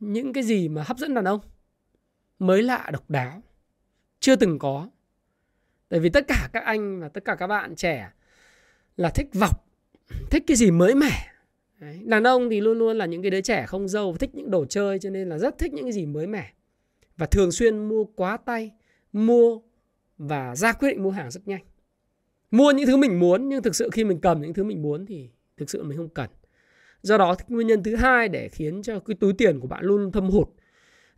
những 0.00 0.32
cái 0.32 0.44
gì 0.44 0.68
mà 0.68 0.82
hấp 0.86 0.98
dẫn 0.98 1.14
đàn 1.14 1.24
ông, 1.24 1.40
mới 2.38 2.62
lạ 2.62 2.88
độc 2.92 3.10
đáo, 3.10 3.42
chưa 4.20 4.36
từng 4.36 4.58
có. 4.58 4.88
Tại 5.88 6.00
vì 6.00 6.08
tất 6.08 6.28
cả 6.28 6.48
các 6.52 6.64
anh 6.64 7.00
và 7.00 7.08
tất 7.08 7.24
cả 7.24 7.34
các 7.34 7.46
bạn 7.46 7.76
trẻ 7.76 8.10
là 8.96 9.10
thích 9.10 9.28
vọc, 9.32 9.66
thích 10.30 10.44
cái 10.46 10.56
gì 10.56 10.70
mới 10.70 10.94
mẻ. 10.94 11.26
Đấy. 11.80 12.00
đàn 12.04 12.26
ông 12.26 12.50
thì 12.50 12.60
luôn 12.60 12.78
luôn 12.78 12.98
là 12.98 13.06
những 13.06 13.22
cái 13.22 13.30
đứa 13.30 13.40
trẻ 13.40 13.66
không 13.66 13.88
dâu, 13.88 14.16
thích 14.16 14.30
những 14.34 14.50
đồ 14.50 14.64
chơi 14.64 14.98
cho 14.98 15.10
nên 15.10 15.28
là 15.28 15.38
rất 15.38 15.58
thích 15.58 15.72
những 15.72 15.84
cái 15.84 15.92
gì 15.92 16.06
mới 16.06 16.26
mẻ. 16.26 16.52
Và 17.16 17.26
thường 17.26 17.52
xuyên 17.52 17.88
mua 17.88 18.04
quá 18.04 18.36
tay, 18.36 18.72
mua 19.12 19.60
và 20.18 20.56
ra 20.56 20.72
quyết 20.72 20.88
định 20.90 21.02
mua 21.02 21.10
hàng 21.10 21.30
rất 21.30 21.48
nhanh 21.48 21.62
mua 22.50 22.70
những 22.70 22.86
thứ 22.86 22.96
mình 22.96 23.20
muốn 23.20 23.48
nhưng 23.48 23.62
thực 23.62 23.74
sự 23.74 23.90
khi 23.92 24.04
mình 24.04 24.20
cầm 24.20 24.40
những 24.40 24.54
thứ 24.54 24.64
mình 24.64 24.82
muốn 24.82 25.06
thì 25.06 25.30
thực 25.56 25.70
sự 25.70 25.82
mình 25.82 25.98
không 25.98 26.08
cần 26.08 26.30
Do 27.02 27.18
đó 27.18 27.36
nguyên 27.48 27.66
nhân 27.66 27.82
thứ 27.82 27.96
hai 27.96 28.28
để 28.28 28.48
khiến 28.48 28.82
cho 28.82 29.00
cái 29.00 29.16
túi 29.20 29.32
tiền 29.32 29.60
của 29.60 29.68
bạn 29.68 29.84
luôn 29.84 30.02
luôn 30.02 30.12
thâm 30.12 30.30
hụt. 30.30 30.48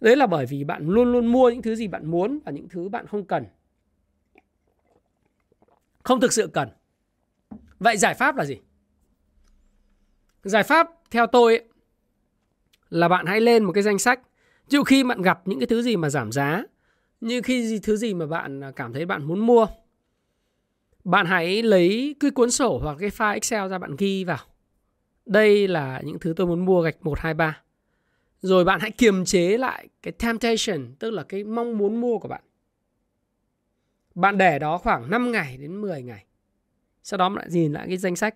Đấy 0.01 0.17
là 0.17 0.27
bởi 0.27 0.47
vì 0.47 0.65
bạn 0.65 0.89
luôn 0.89 1.13
luôn 1.13 1.27
mua 1.27 1.51
những 1.51 1.63
thứ 1.63 1.75
gì 1.75 1.89
bạn 1.89 2.11
muốn 2.11 2.39
và 2.45 2.53
những 2.53 2.69
thứ 2.69 2.89
bạn 2.89 3.07
không 3.07 3.25
cần. 3.25 3.45
Không 6.03 6.21
thực 6.21 6.33
sự 6.33 6.47
cần. 6.53 6.69
Vậy 7.79 7.97
giải 7.97 8.15
pháp 8.15 8.37
là 8.37 8.45
gì? 8.45 8.57
Giải 10.43 10.63
pháp 10.63 10.91
theo 11.11 11.27
tôi 11.27 11.57
ấy, 11.57 11.69
là 12.91 13.09
bạn 13.09 13.27
hãy 13.27 13.41
lên 13.41 13.65
một 13.65 13.73
cái 13.73 13.83
danh 13.83 13.99
sách. 13.99 14.21
Ví 14.71 14.79
khi 14.87 15.05
bạn 15.05 15.23
gặp 15.23 15.43
những 15.45 15.61
cái 15.61 15.67
thứ 15.67 15.83
gì 15.83 15.97
mà 15.97 16.11
giảm 16.11 16.33
giá, 16.33 16.65
như 17.21 17.41
khi 17.43 17.81
thứ 17.83 17.97
gì 17.97 18.15
mà 18.15 18.27
bạn 18.27 18.61
cảm 18.77 18.93
thấy 18.93 19.07
bạn 19.07 19.25
muốn 19.25 19.47
mua, 19.47 19.67
bạn 21.05 21.27
hãy 21.27 21.63
lấy 21.63 22.17
cái 22.21 22.31
cuốn 22.31 22.51
sổ 22.51 22.81
hoặc 22.83 22.97
cái 23.01 23.11
file 23.11 23.35
Excel 23.35 23.71
ra 23.71 23.79
bạn 23.79 23.97
ghi 23.99 24.25
vào. 24.25 24.39
Đây 25.27 25.69
là 25.69 26.01
những 26.05 26.19
thứ 26.19 26.35
tôi 26.37 26.47
muốn 26.47 26.65
mua 26.65 26.83
gạch 26.83 26.97
1, 27.01 27.19
2, 27.19 27.35
3. 27.35 27.61
Rồi 28.41 28.65
bạn 28.65 28.81
hãy 28.81 28.91
kiềm 28.91 29.25
chế 29.25 29.59
lại 29.59 29.89
cái 30.03 30.13
temptation, 30.13 30.95
tức 30.99 31.11
là 31.11 31.23
cái 31.23 31.45
mong 31.45 31.79
muốn 31.79 32.01
mua 32.01 32.19
của 32.19 32.29
bạn. 32.29 32.43
Bạn 34.15 34.39
để 34.39 34.59
đó 34.59 34.79
khoảng 34.79 35.11
5 35.11 35.33
ngày 35.33 35.57
đến 35.57 35.81
10 35.81 36.03
ngày. 36.03 36.25
Sau 37.03 37.19
đó 37.19 37.29
bạn 37.29 37.39
lại 37.39 37.47
nhìn 37.51 37.73
lại 37.73 37.87
cái 37.89 37.97
danh 37.97 38.17
sách. 38.17 38.35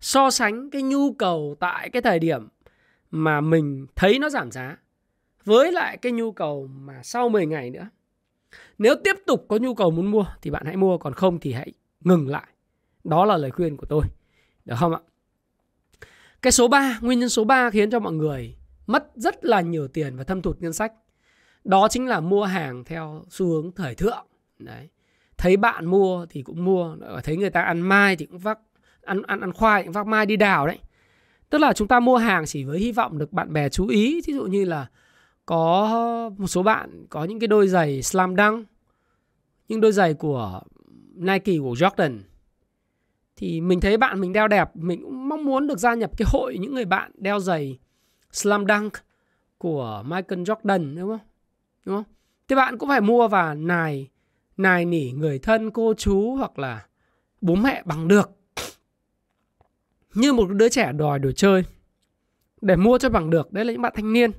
So 0.00 0.30
sánh 0.30 0.70
cái 0.70 0.82
nhu 0.82 1.12
cầu 1.12 1.56
tại 1.60 1.90
cái 1.90 2.02
thời 2.02 2.18
điểm 2.18 2.48
mà 3.10 3.40
mình 3.40 3.86
thấy 3.96 4.18
nó 4.18 4.30
giảm 4.30 4.50
giá 4.50 4.76
với 5.44 5.72
lại 5.72 5.96
cái 5.96 6.12
nhu 6.12 6.32
cầu 6.32 6.66
mà 6.66 7.02
sau 7.02 7.28
10 7.28 7.46
ngày 7.46 7.70
nữa. 7.70 7.88
Nếu 8.78 8.94
tiếp 9.04 9.16
tục 9.26 9.46
có 9.48 9.56
nhu 9.56 9.74
cầu 9.74 9.90
muốn 9.90 10.10
mua 10.10 10.24
thì 10.42 10.50
bạn 10.50 10.66
hãy 10.66 10.76
mua, 10.76 10.98
còn 10.98 11.12
không 11.12 11.38
thì 11.40 11.52
hãy 11.52 11.72
ngừng 12.00 12.28
lại. 12.28 12.46
Đó 13.04 13.24
là 13.24 13.36
lời 13.36 13.50
khuyên 13.50 13.76
của 13.76 13.86
tôi. 13.86 14.04
Được 14.64 14.74
không 14.78 14.92
ạ? 14.92 15.00
Cái 16.42 16.52
số 16.52 16.68
3, 16.68 16.98
nguyên 17.02 17.20
nhân 17.20 17.28
số 17.28 17.44
3 17.44 17.70
khiến 17.70 17.90
cho 17.90 18.00
mọi 18.00 18.12
người 18.12 18.56
mất 18.86 19.10
rất 19.14 19.44
là 19.44 19.60
nhiều 19.60 19.88
tiền 19.88 20.16
và 20.16 20.24
thâm 20.24 20.42
thụt 20.42 20.56
ngân 20.60 20.72
sách. 20.72 20.92
Đó 21.64 21.88
chính 21.88 22.06
là 22.06 22.20
mua 22.20 22.44
hàng 22.44 22.84
theo 22.84 23.24
xu 23.30 23.46
hướng 23.46 23.72
thời 23.72 23.94
thượng. 23.94 24.26
Đấy. 24.58 24.88
Thấy 25.38 25.56
bạn 25.56 25.86
mua 25.86 26.26
thì 26.30 26.42
cũng 26.42 26.64
mua, 26.64 26.96
thấy 27.24 27.36
người 27.36 27.50
ta 27.50 27.62
ăn 27.62 27.80
mai 27.80 28.16
thì 28.16 28.26
cũng 28.26 28.38
vác 28.38 28.58
ăn 29.02 29.22
ăn 29.22 29.40
ăn 29.40 29.52
khoai 29.52 29.82
cũng 29.82 29.92
vác 29.92 30.06
mai 30.06 30.26
đi 30.26 30.36
đào 30.36 30.66
đấy. 30.66 30.78
Tức 31.50 31.58
là 31.58 31.72
chúng 31.72 31.88
ta 31.88 32.00
mua 32.00 32.16
hàng 32.16 32.46
chỉ 32.46 32.64
với 32.64 32.78
hy 32.78 32.92
vọng 32.92 33.18
được 33.18 33.32
bạn 33.32 33.52
bè 33.52 33.68
chú 33.68 33.86
ý, 33.86 34.20
ví 34.26 34.34
dụ 34.34 34.44
như 34.44 34.64
là 34.64 34.86
có 35.46 36.30
một 36.38 36.46
số 36.46 36.62
bạn 36.62 37.06
có 37.08 37.24
những 37.24 37.40
cái 37.40 37.48
đôi 37.48 37.68
giày 37.68 38.02
slam 38.02 38.36
dunk, 38.36 38.66
những 39.68 39.80
đôi 39.80 39.92
giày 39.92 40.14
của 40.14 40.60
Nike 41.20 41.58
của 41.58 41.72
Jordan. 41.72 42.18
Thì 43.36 43.60
mình 43.60 43.80
thấy 43.80 43.96
bạn 43.96 44.20
mình 44.20 44.32
đeo 44.32 44.48
đẹp 44.48 44.76
mình 44.76 45.02
cũng 45.02 45.28
mong 45.28 45.44
muốn 45.44 45.66
được 45.66 45.78
gia 45.78 45.94
nhập 45.94 46.10
cái 46.16 46.26
hội 46.32 46.58
những 46.60 46.74
người 46.74 46.84
bạn 46.84 47.12
đeo 47.14 47.40
giày 47.40 47.78
slam 48.32 48.64
dunk 48.68 48.92
của 49.58 50.02
Michael 50.06 50.42
Jordan 50.42 50.96
đúng 50.96 51.08
không? 51.08 51.26
Đúng 51.84 51.96
không? 51.96 52.14
Thế 52.48 52.56
bạn 52.56 52.78
cũng 52.78 52.88
phải 52.88 53.00
mua 53.00 53.28
và 53.28 53.54
nài 53.54 54.08
nài 54.56 54.84
nỉ 54.84 55.10
người 55.10 55.38
thân 55.38 55.70
cô 55.70 55.94
chú 55.94 56.34
hoặc 56.34 56.58
là 56.58 56.86
bố 57.40 57.54
mẹ 57.54 57.82
bằng 57.84 58.08
được. 58.08 58.30
Như 60.14 60.32
một 60.32 60.46
đứa 60.50 60.68
trẻ 60.68 60.92
đòi 60.92 61.18
đồ 61.18 61.32
chơi 61.32 61.64
để 62.60 62.76
mua 62.76 62.98
cho 62.98 63.08
bằng 63.08 63.30
được 63.30 63.52
đấy 63.52 63.64
là 63.64 63.72
những 63.72 63.82
bạn 63.82 63.92
thanh 63.96 64.12
niên. 64.12 64.30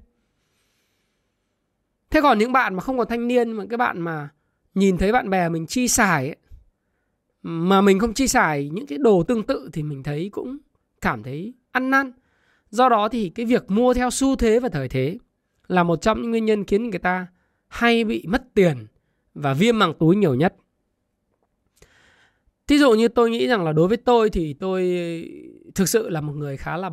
Thế 2.10 2.22
còn 2.22 2.38
những 2.38 2.52
bạn 2.52 2.76
mà 2.76 2.82
không 2.82 2.98
còn 2.98 3.08
thanh 3.08 3.28
niên 3.28 3.52
mà 3.52 3.66
cái 3.70 3.78
bạn 3.78 4.02
mà 4.02 4.30
nhìn 4.76 4.98
thấy 4.98 5.12
bạn 5.12 5.30
bè 5.30 5.50
mình 5.50 5.68
chi 5.68 5.88
xài 5.88 6.28
ấy, 6.28 6.36
mà 7.44 7.82
mình 7.82 8.00
không 8.00 8.14
chi 8.14 8.28
xài 8.28 8.70
những 8.70 8.88
cái 8.88 8.98
đồ 8.98 9.24
tương 9.24 9.44
tự 9.44 9.70
thì 9.74 9.84
mình 9.84 10.04
thấy 10.04 10.30
cũng 10.32 10.58
cảm 11.02 11.24
thấy 11.24 11.54
ăn 11.72 11.90
năn. 11.90 12.12
Do 12.70 12.90
đó 12.90 13.10
thì 13.10 13.30
cái 13.30 13.46
việc 13.46 13.72
mua 13.72 13.94
theo 13.94 14.10
xu 14.10 14.36
thế 14.36 14.60
và 14.60 14.70
thời 14.70 14.90
thế 14.90 15.18
là 15.68 15.84
một 15.84 16.02
trong 16.02 16.22
những 16.22 16.32
nguyên 16.32 16.46
nhân 16.46 16.66
khiến 16.66 16.90
người 16.90 17.00
ta 17.00 17.28
hay 17.68 18.04
bị 18.04 18.26
mất 18.28 18.44
tiền 18.54 18.88
và 19.34 19.54
viêm 19.54 19.80
màng 19.80 19.94
túi 20.00 20.16
nhiều 20.16 20.36
nhất. 20.36 20.56
Thí 22.68 22.78
dụ 22.78 22.92
như 22.92 23.08
tôi 23.08 23.30
nghĩ 23.30 23.48
rằng 23.48 23.64
là 23.64 23.72
đối 23.72 23.88
với 23.88 23.98
tôi 23.98 24.30
thì 24.30 24.54
tôi 24.54 24.82
thực 25.76 25.90
sự 25.90 26.10
là 26.10 26.22
một 26.22 26.34
người 26.34 26.58
khá 26.58 26.78
là 26.78 26.90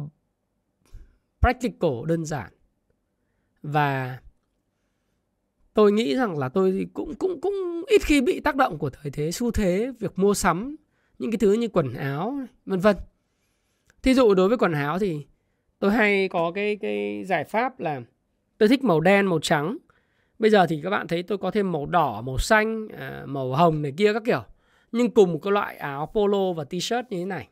practical, 1.40 1.90
đơn 2.06 2.24
giản 2.24 2.52
và 3.62 4.18
tôi 5.78 5.92
nghĩ 5.92 6.14
rằng 6.14 6.38
là 6.38 6.48
tôi 6.48 6.86
cũng 6.94 7.14
cũng 7.14 7.40
cũng 7.40 7.84
ít 7.86 8.02
khi 8.04 8.20
bị 8.20 8.40
tác 8.40 8.56
động 8.56 8.78
của 8.78 8.90
thời 8.90 9.10
thế 9.10 9.32
xu 9.32 9.50
thế 9.50 9.92
việc 10.00 10.18
mua 10.18 10.34
sắm 10.34 10.76
những 11.18 11.30
cái 11.30 11.38
thứ 11.38 11.52
như 11.52 11.68
quần 11.68 11.94
áo 11.94 12.38
vân 12.66 12.80
vân. 12.80 12.96
Thí 14.02 14.14
dụ 14.14 14.34
đối 14.34 14.48
với 14.48 14.58
quần 14.58 14.72
áo 14.72 14.98
thì 14.98 15.26
tôi 15.78 15.90
hay 15.90 16.28
có 16.28 16.52
cái 16.54 16.76
cái 16.76 17.24
giải 17.24 17.44
pháp 17.44 17.80
là 17.80 18.00
tôi 18.58 18.68
thích 18.68 18.84
màu 18.84 19.00
đen 19.00 19.26
màu 19.26 19.38
trắng. 19.38 19.76
Bây 20.38 20.50
giờ 20.50 20.66
thì 20.66 20.80
các 20.82 20.90
bạn 20.90 21.08
thấy 21.08 21.22
tôi 21.22 21.38
có 21.38 21.50
thêm 21.50 21.72
màu 21.72 21.86
đỏ 21.86 22.22
màu 22.26 22.38
xanh 22.38 22.88
à, 22.88 23.22
màu 23.26 23.52
hồng 23.52 23.82
này 23.82 23.92
kia 23.96 24.12
các 24.12 24.22
kiểu. 24.26 24.42
Nhưng 24.92 25.10
cùng 25.10 25.32
một 25.32 25.40
cái 25.42 25.52
loại 25.52 25.76
áo 25.76 26.10
polo 26.14 26.52
và 26.52 26.64
t-shirt 26.70 27.02
như 27.10 27.18
thế 27.18 27.24
này. 27.24 27.48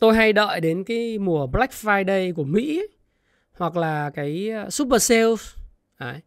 Tôi 0.00 0.14
hay 0.14 0.32
đợi 0.32 0.60
đến 0.60 0.84
cái 0.84 1.18
mùa 1.18 1.46
Black 1.46 1.72
Friday 1.72 2.34
của 2.34 2.44
Mỹ 2.44 2.80
ấy, 2.80 2.88
hoặc 3.56 3.76
là 3.76 4.10
cái 4.10 4.50
ờ, 4.50 4.70
super 4.70 5.02
sales. 5.02 5.54
Đấy. 6.00 6.20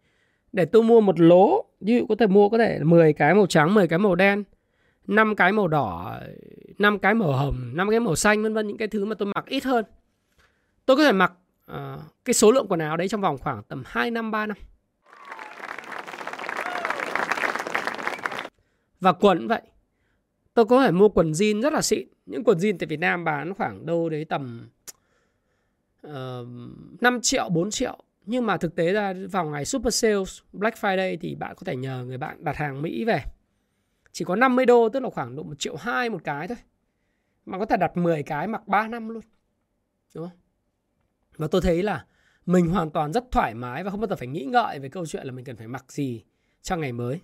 để 0.52 0.66
tôi 0.66 0.84
mua 0.84 1.02
một 1.02 1.20
lố 1.20 1.66
ví 1.82 1.94
dụ 1.96 2.06
có 2.10 2.16
thể 2.16 2.28
mua 2.28 2.50
có 2.50 2.58
thể 2.58 2.80
10 2.84 3.14
cái 3.14 3.34
màu 3.34 3.46
trắng 3.46 3.74
10 3.74 3.88
cái 3.88 4.00
màu 4.00 4.16
đen 4.16 4.44
5 5.08 5.36
cái 5.36 5.52
màu 5.52 5.68
đỏ 5.68 6.20
5 6.78 7.00
cái 7.00 7.14
màu 7.14 7.32
hồng 7.32 7.72
5 7.74 7.90
cái 7.90 8.00
màu 8.00 8.16
xanh 8.16 8.44
vân 8.44 8.54
vân 8.54 8.68
những 8.68 8.78
cái 8.78 8.88
thứ 8.88 9.06
mà 9.06 9.16
tôi 9.16 9.32
mặc 9.36 9.46
ít 9.48 9.64
hơn. 9.64 9.86
Tôi 10.86 10.98
có 10.98 11.04
thể 11.04 11.12
mặc 11.12 11.34
uh, 11.72 12.02
cái 12.26 12.34
số 12.34 12.52
lượng 12.52 12.66
quần 12.70 12.80
áo 12.80 12.98
đấy 12.98 13.08
trong 13.08 13.22
vòng 13.22 13.38
khoảng 13.38 13.64
tầm 13.64 13.84
2 13.86 14.12
năm 14.12 14.32
3 14.32 14.46
năm. 14.46 14.58
Và 19.00 19.12
quần 19.12 19.38
cũng 19.38 19.48
vậy. 19.48 19.62
Tôi 20.54 20.66
có 20.66 20.84
thể 20.84 20.92
mua 20.92 21.10
quần 21.10 21.32
jean 21.32 21.62
rất 21.62 21.74
là 21.74 21.82
xịn. 21.82 22.08
Những 22.26 22.44
quần 22.44 22.58
jean 22.58 22.76
tại 22.80 22.88
Việt 22.88 23.00
Nam 23.00 23.24
bán 23.24 23.54
khoảng 23.54 23.86
đâu 23.86 24.10
đấy 24.10 24.26
tầm 24.26 24.70
uh, 26.08 26.12
5 27.02 27.22
triệu 27.22 27.50
4 27.50 27.72
triệu. 27.72 27.98
Nhưng 28.26 28.46
mà 28.46 28.58
thực 28.58 28.76
tế 28.76 28.94
ra 28.94 29.14
vào 29.32 29.46
ngày 29.46 29.66
Super 29.66 29.94
Sales 29.94 30.40
Black 30.54 30.78
Friday 30.78 31.18
thì 31.22 31.36
bạn 31.36 31.56
có 31.56 31.64
thể 31.66 31.76
nhờ 31.76 32.06
người 32.06 32.18
bạn 32.18 32.44
đặt 32.44 32.56
hàng 32.56 32.82
Mỹ 32.82 33.06
về. 33.06 33.22
Chỉ 34.12 34.26
có 34.26 34.36
50 34.36 34.66
đô 34.66 34.90
tức 34.90 35.04
là 35.04 35.10
khoảng 35.10 35.36
độ 35.36 35.44
1 35.44 35.60
triệu 35.60 35.76
2 35.76 36.10
một 36.10 36.24
cái 36.24 36.48
thôi. 36.48 36.58
Mà 37.46 37.60
có 37.60 37.66
thể 37.66 37.78
đặt 37.78 37.98
10 37.98 38.24
cái 38.24 38.48
mặc 38.48 38.68
3 38.68 38.88
năm 38.88 39.10
luôn. 39.10 39.24
Đúng 40.16 40.30
không? 40.30 40.38
Và 41.38 41.48
tôi 41.48 41.62
thấy 41.62 41.84
là 41.84 42.06
mình 42.46 42.68
hoàn 42.68 42.90
toàn 42.90 43.14
rất 43.14 43.24
thoải 43.32 43.54
mái 43.54 43.84
và 43.84 43.92
không 43.92 44.00
bao 44.00 44.08
giờ 44.08 44.16
phải 44.16 44.28
nghĩ 44.28 44.46
ngợi 44.46 44.80
về 44.80 44.90
câu 44.90 45.06
chuyện 45.06 45.26
là 45.26 45.32
mình 45.32 45.46
cần 45.46 45.56
phải 45.56 45.68
mặc 45.68 45.86
gì 45.92 46.24
cho 46.62 46.76
ngày 46.76 46.92
mới 46.92 47.22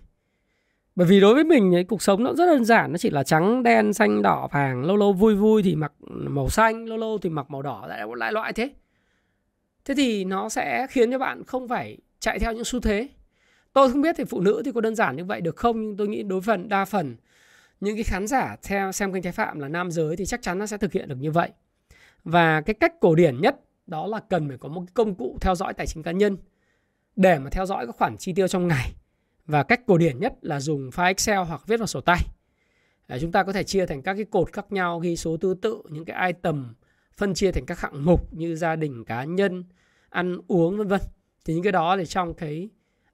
bởi 0.96 1.06
vì 1.06 1.20
đối 1.20 1.34
với 1.34 1.44
mình 1.44 1.74
ấy, 1.74 1.84
cuộc 1.84 2.02
sống 2.02 2.24
nó 2.24 2.34
rất 2.34 2.46
đơn 2.46 2.64
giản 2.64 2.92
nó 2.92 2.98
chỉ 2.98 3.10
là 3.10 3.22
trắng 3.22 3.62
đen 3.62 3.92
xanh 3.92 4.22
đỏ 4.22 4.48
vàng 4.52 4.84
lâu 4.84 4.96
lâu 4.96 5.12
vui 5.12 5.34
vui 5.34 5.62
thì 5.62 5.76
mặc 5.76 5.92
màu 6.08 6.48
xanh 6.48 6.84
lâu 6.84 6.98
lâu 6.98 7.18
thì 7.22 7.30
mặc 7.30 7.50
màu 7.50 7.62
đỏ 7.62 7.86
lại 7.88 8.06
lại 8.16 8.32
loại 8.32 8.52
thế. 8.52 8.70
Thế 9.84 9.94
thì 9.94 10.24
nó 10.24 10.48
sẽ 10.48 10.86
khiến 10.90 11.10
cho 11.10 11.18
bạn 11.18 11.44
không 11.44 11.68
phải 11.68 11.98
chạy 12.20 12.38
theo 12.38 12.52
những 12.52 12.64
xu 12.64 12.80
thế. 12.80 13.08
Tôi 13.72 13.92
không 13.92 14.02
biết 14.02 14.14
thì 14.18 14.24
phụ 14.24 14.40
nữ 14.40 14.62
thì 14.64 14.72
có 14.72 14.80
đơn 14.80 14.94
giản 14.94 15.16
như 15.16 15.24
vậy 15.24 15.40
được 15.40 15.56
không 15.56 15.82
nhưng 15.82 15.96
tôi 15.96 16.08
nghĩ 16.08 16.22
đối 16.22 16.40
phần 16.40 16.68
đa 16.68 16.84
phần 16.84 17.16
những 17.80 17.96
cái 17.96 18.04
khán 18.04 18.26
giả 18.26 18.56
theo 18.62 18.92
xem 18.92 19.12
kênh 19.12 19.22
trái 19.22 19.32
phạm 19.32 19.60
là 19.60 19.68
nam 19.68 19.90
giới 19.90 20.16
thì 20.16 20.26
chắc 20.26 20.42
chắn 20.42 20.58
nó 20.58 20.66
sẽ 20.66 20.76
thực 20.76 20.92
hiện 20.92 21.08
được 21.08 21.18
như 21.20 21.30
vậy. 21.30 21.50
Và 22.24 22.60
cái 22.60 22.74
cách 22.74 22.92
cổ 23.00 23.14
điển 23.14 23.40
nhất 23.40 23.56
đó 23.86 24.06
là 24.06 24.20
cần 24.30 24.48
phải 24.48 24.58
có 24.58 24.68
một 24.68 24.82
công 24.94 25.14
cụ 25.14 25.38
theo 25.40 25.54
dõi 25.54 25.74
tài 25.74 25.86
chính 25.86 26.02
cá 26.02 26.12
nhân 26.12 26.36
để 27.16 27.38
mà 27.38 27.50
theo 27.50 27.66
dõi 27.66 27.86
các 27.86 27.96
khoản 27.96 28.16
chi 28.16 28.32
tiêu 28.32 28.48
trong 28.48 28.68
ngày 28.68 28.92
và 29.46 29.62
cách 29.62 29.80
cổ 29.86 29.98
điển 29.98 30.18
nhất 30.18 30.32
là 30.40 30.60
dùng 30.60 30.90
file 30.90 31.06
Excel 31.06 31.38
hoặc 31.38 31.66
viết 31.66 31.76
vào 31.76 31.86
sổ 31.86 32.00
tay. 32.00 32.18
À, 33.06 33.18
chúng 33.20 33.32
ta 33.32 33.42
có 33.42 33.52
thể 33.52 33.64
chia 33.64 33.86
thành 33.86 34.02
các 34.02 34.14
cái 34.14 34.24
cột 34.24 34.52
khác 34.52 34.72
nhau 34.72 34.98
ghi 35.00 35.16
số 35.16 35.36
thứ 35.36 35.56
tự 35.62 35.82
những 35.90 36.04
cái 36.04 36.32
item 36.32 36.74
phân 37.16 37.34
chia 37.34 37.52
thành 37.52 37.66
các 37.66 37.80
hạng 37.80 38.04
mục 38.04 38.34
như 38.34 38.56
gia 38.56 38.76
đình, 38.76 39.04
cá 39.04 39.24
nhân, 39.24 39.64
ăn 40.08 40.38
uống 40.48 40.78
vân 40.78 40.88
vân. 40.88 41.00
Thì 41.44 41.54
những 41.54 41.62
cái 41.62 41.72
đó 41.72 41.96
thì 41.96 42.06
trong 42.06 42.34
cái 42.34 42.68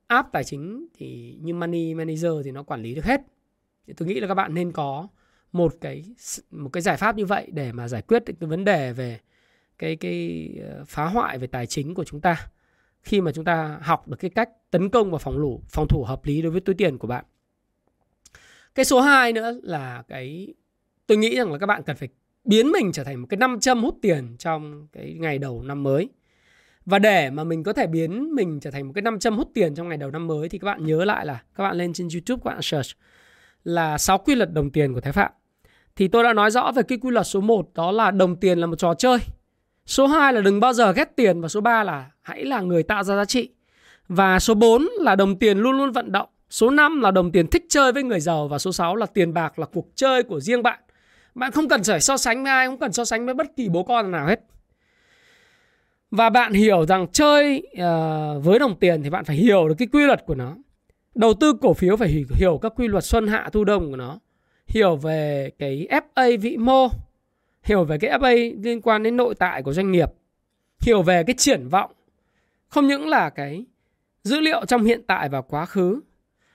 app 0.06 0.32
tài 0.32 0.44
chính 0.44 0.86
thì 0.94 1.38
như 1.40 1.54
Money 1.54 1.94
Manager 1.94 2.32
thì 2.44 2.50
nó 2.50 2.62
quản 2.62 2.82
lý 2.82 2.94
được 2.94 3.04
hết. 3.04 3.20
Thì 3.86 3.92
tôi 3.92 4.08
nghĩ 4.08 4.20
là 4.20 4.28
các 4.28 4.34
bạn 4.34 4.54
nên 4.54 4.72
có 4.72 5.08
một 5.52 5.74
cái 5.80 6.04
một 6.50 6.68
cái 6.68 6.80
giải 6.80 6.96
pháp 6.96 7.16
như 7.16 7.26
vậy 7.26 7.48
để 7.52 7.72
mà 7.72 7.88
giải 7.88 8.02
quyết 8.02 8.24
được 8.24 8.34
cái 8.40 8.48
vấn 8.48 8.64
đề 8.64 8.92
về 8.92 9.20
cái 9.78 9.96
cái 9.96 10.48
ờ, 10.68 10.84
phá 10.86 11.04
hoại 11.04 11.38
về 11.38 11.46
tài 11.46 11.66
chính 11.66 11.94
của 11.94 12.04
chúng 12.04 12.20
ta 12.20 12.46
khi 13.02 13.20
mà 13.20 13.32
chúng 13.32 13.44
ta 13.44 13.78
học 13.82 14.08
được 14.08 14.16
cái 14.20 14.30
cách 14.30 14.48
tấn 14.72 14.88
công 14.88 15.10
và 15.10 15.18
phòng 15.18 15.36
thủ 15.36 15.62
phòng 15.68 15.88
thủ 15.88 16.04
hợp 16.04 16.24
lý 16.24 16.42
đối 16.42 16.52
với 16.52 16.60
túi 16.60 16.74
tiền 16.74 16.98
của 16.98 17.08
bạn. 17.08 17.24
Cái 18.74 18.84
số 18.84 19.00
2 19.00 19.32
nữa 19.32 19.60
là 19.62 20.02
cái, 20.08 20.54
tôi 21.06 21.18
nghĩ 21.18 21.36
rằng 21.36 21.52
là 21.52 21.58
các 21.58 21.66
bạn 21.66 21.82
cần 21.82 21.96
phải 21.96 22.08
biến 22.44 22.72
mình 22.72 22.92
trở 22.92 23.04
thành 23.04 23.20
một 23.20 23.26
cái 23.30 23.36
nam 23.36 23.60
châm 23.60 23.82
hút 23.82 23.98
tiền 24.02 24.36
trong 24.38 24.86
cái 24.92 25.16
ngày 25.18 25.38
đầu 25.38 25.62
năm 25.62 25.82
mới. 25.82 26.08
Và 26.86 26.98
để 26.98 27.30
mà 27.30 27.44
mình 27.44 27.62
có 27.62 27.72
thể 27.72 27.86
biến 27.86 28.34
mình 28.34 28.60
trở 28.60 28.70
thành 28.70 28.86
một 28.86 28.92
cái 28.94 29.02
nam 29.02 29.18
châm 29.18 29.36
hút 29.36 29.50
tiền 29.54 29.74
trong 29.74 29.88
ngày 29.88 29.98
đầu 29.98 30.10
năm 30.10 30.26
mới 30.26 30.48
thì 30.48 30.58
các 30.58 30.66
bạn 30.66 30.86
nhớ 30.86 31.04
lại 31.04 31.26
là, 31.26 31.42
các 31.54 31.64
bạn 31.64 31.76
lên 31.76 31.92
trên 31.92 32.08
YouTube, 32.14 32.40
các 32.44 32.50
bạn 32.50 32.62
search 32.62 32.90
là 33.64 33.98
6 33.98 34.18
quy 34.18 34.34
luật 34.34 34.52
đồng 34.52 34.70
tiền 34.70 34.94
của 34.94 35.00
Thái 35.00 35.12
Phạm. 35.12 35.32
thì 35.96 36.08
tôi 36.08 36.24
đã 36.24 36.32
nói 36.32 36.50
rõ 36.50 36.72
về 36.72 36.82
cái 36.82 36.98
quy 36.98 37.10
luật 37.10 37.26
số 37.26 37.40
1 37.40 37.70
đó 37.74 37.90
là 37.90 38.10
đồng 38.10 38.36
tiền 38.36 38.58
là 38.58 38.66
một 38.66 38.76
trò 38.76 38.94
chơi. 38.94 39.18
Số 39.86 40.06
2 40.06 40.32
là 40.32 40.40
đừng 40.40 40.60
bao 40.60 40.72
giờ 40.72 40.92
ghét 40.92 41.16
tiền 41.16 41.40
và 41.40 41.48
số 41.48 41.60
3 41.60 41.84
là 41.84 42.10
hãy 42.20 42.44
là 42.44 42.60
người 42.60 42.82
tạo 42.82 43.02
ra 43.02 43.16
giá 43.16 43.24
trị. 43.24 43.50
Và 44.08 44.38
số 44.38 44.54
4 44.54 44.88
là 45.00 45.16
đồng 45.16 45.38
tiền 45.38 45.58
luôn 45.58 45.78
luôn 45.78 45.92
vận 45.92 46.12
động. 46.12 46.28
Số 46.50 46.70
5 46.70 47.00
là 47.00 47.10
đồng 47.10 47.32
tiền 47.32 47.46
thích 47.46 47.64
chơi 47.68 47.92
với 47.92 48.02
người 48.02 48.20
giàu 48.20 48.48
và 48.48 48.58
số 48.58 48.72
6 48.72 48.96
là 48.96 49.06
tiền 49.06 49.34
bạc 49.34 49.58
là 49.58 49.66
cuộc 49.66 49.86
chơi 49.94 50.22
của 50.22 50.40
riêng 50.40 50.62
bạn. 50.62 50.78
Bạn 51.34 51.52
không 51.52 51.68
cần 51.68 51.82
phải 51.82 52.00
so 52.00 52.16
sánh 52.16 52.42
với 52.42 52.52
ai, 52.52 52.66
không 52.66 52.78
cần 52.78 52.92
so 52.92 53.04
sánh 53.04 53.24
với 53.26 53.34
bất 53.34 53.56
kỳ 53.56 53.68
bố 53.68 53.82
con 53.82 54.10
nào 54.10 54.26
hết. 54.26 54.40
Và 56.10 56.30
bạn 56.30 56.52
hiểu 56.52 56.86
rằng 56.86 57.06
chơi 57.12 57.62
uh, 57.72 58.44
với 58.44 58.58
đồng 58.58 58.78
tiền 58.78 59.02
thì 59.02 59.10
bạn 59.10 59.24
phải 59.24 59.36
hiểu 59.36 59.68
được 59.68 59.74
cái 59.78 59.88
quy 59.92 60.04
luật 60.04 60.26
của 60.26 60.34
nó. 60.34 60.56
Đầu 61.14 61.34
tư 61.34 61.52
cổ 61.60 61.74
phiếu 61.74 61.96
phải 61.96 62.24
hiểu 62.36 62.58
các 62.62 62.72
quy 62.76 62.88
luật 62.88 63.04
xuân 63.04 63.26
hạ 63.26 63.48
thu 63.52 63.64
đông 63.64 63.90
của 63.90 63.96
nó. 63.96 64.18
Hiểu 64.66 64.96
về 64.96 65.50
cái 65.58 65.88
FA 65.90 66.40
vĩ 66.40 66.56
mô, 66.56 66.88
hiểu 67.62 67.84
về 67.84 67.98
cái 67.98 68.18
FA 68.18 68.62
liên 68.62 68.80
quan 68.80 69.02
đến 69.02 69.16
nội 69.16 69.34
tại 69.34 69.62
của 69.62 69.72
doanh 69.72 69.92
nghiệp, 69.92 70.08
hiểu 70.80 71.02
về 71.02 71.22
cái 71.26 71.34
triển 71.38 71.68
vọng. 71.68 71.92
Không 72.68 72.86
những 72.86 73.08
là 73.08 73.30
cái 73.30 73.64
dữ 74.24 74.40
liệu 74.40 74.64
trong 74.64 74.84
hiện 74.84 75.02
tại 75.06 75.28
và 75.28 75.40
quá 75.40 75.66
khứ 75.66 76.00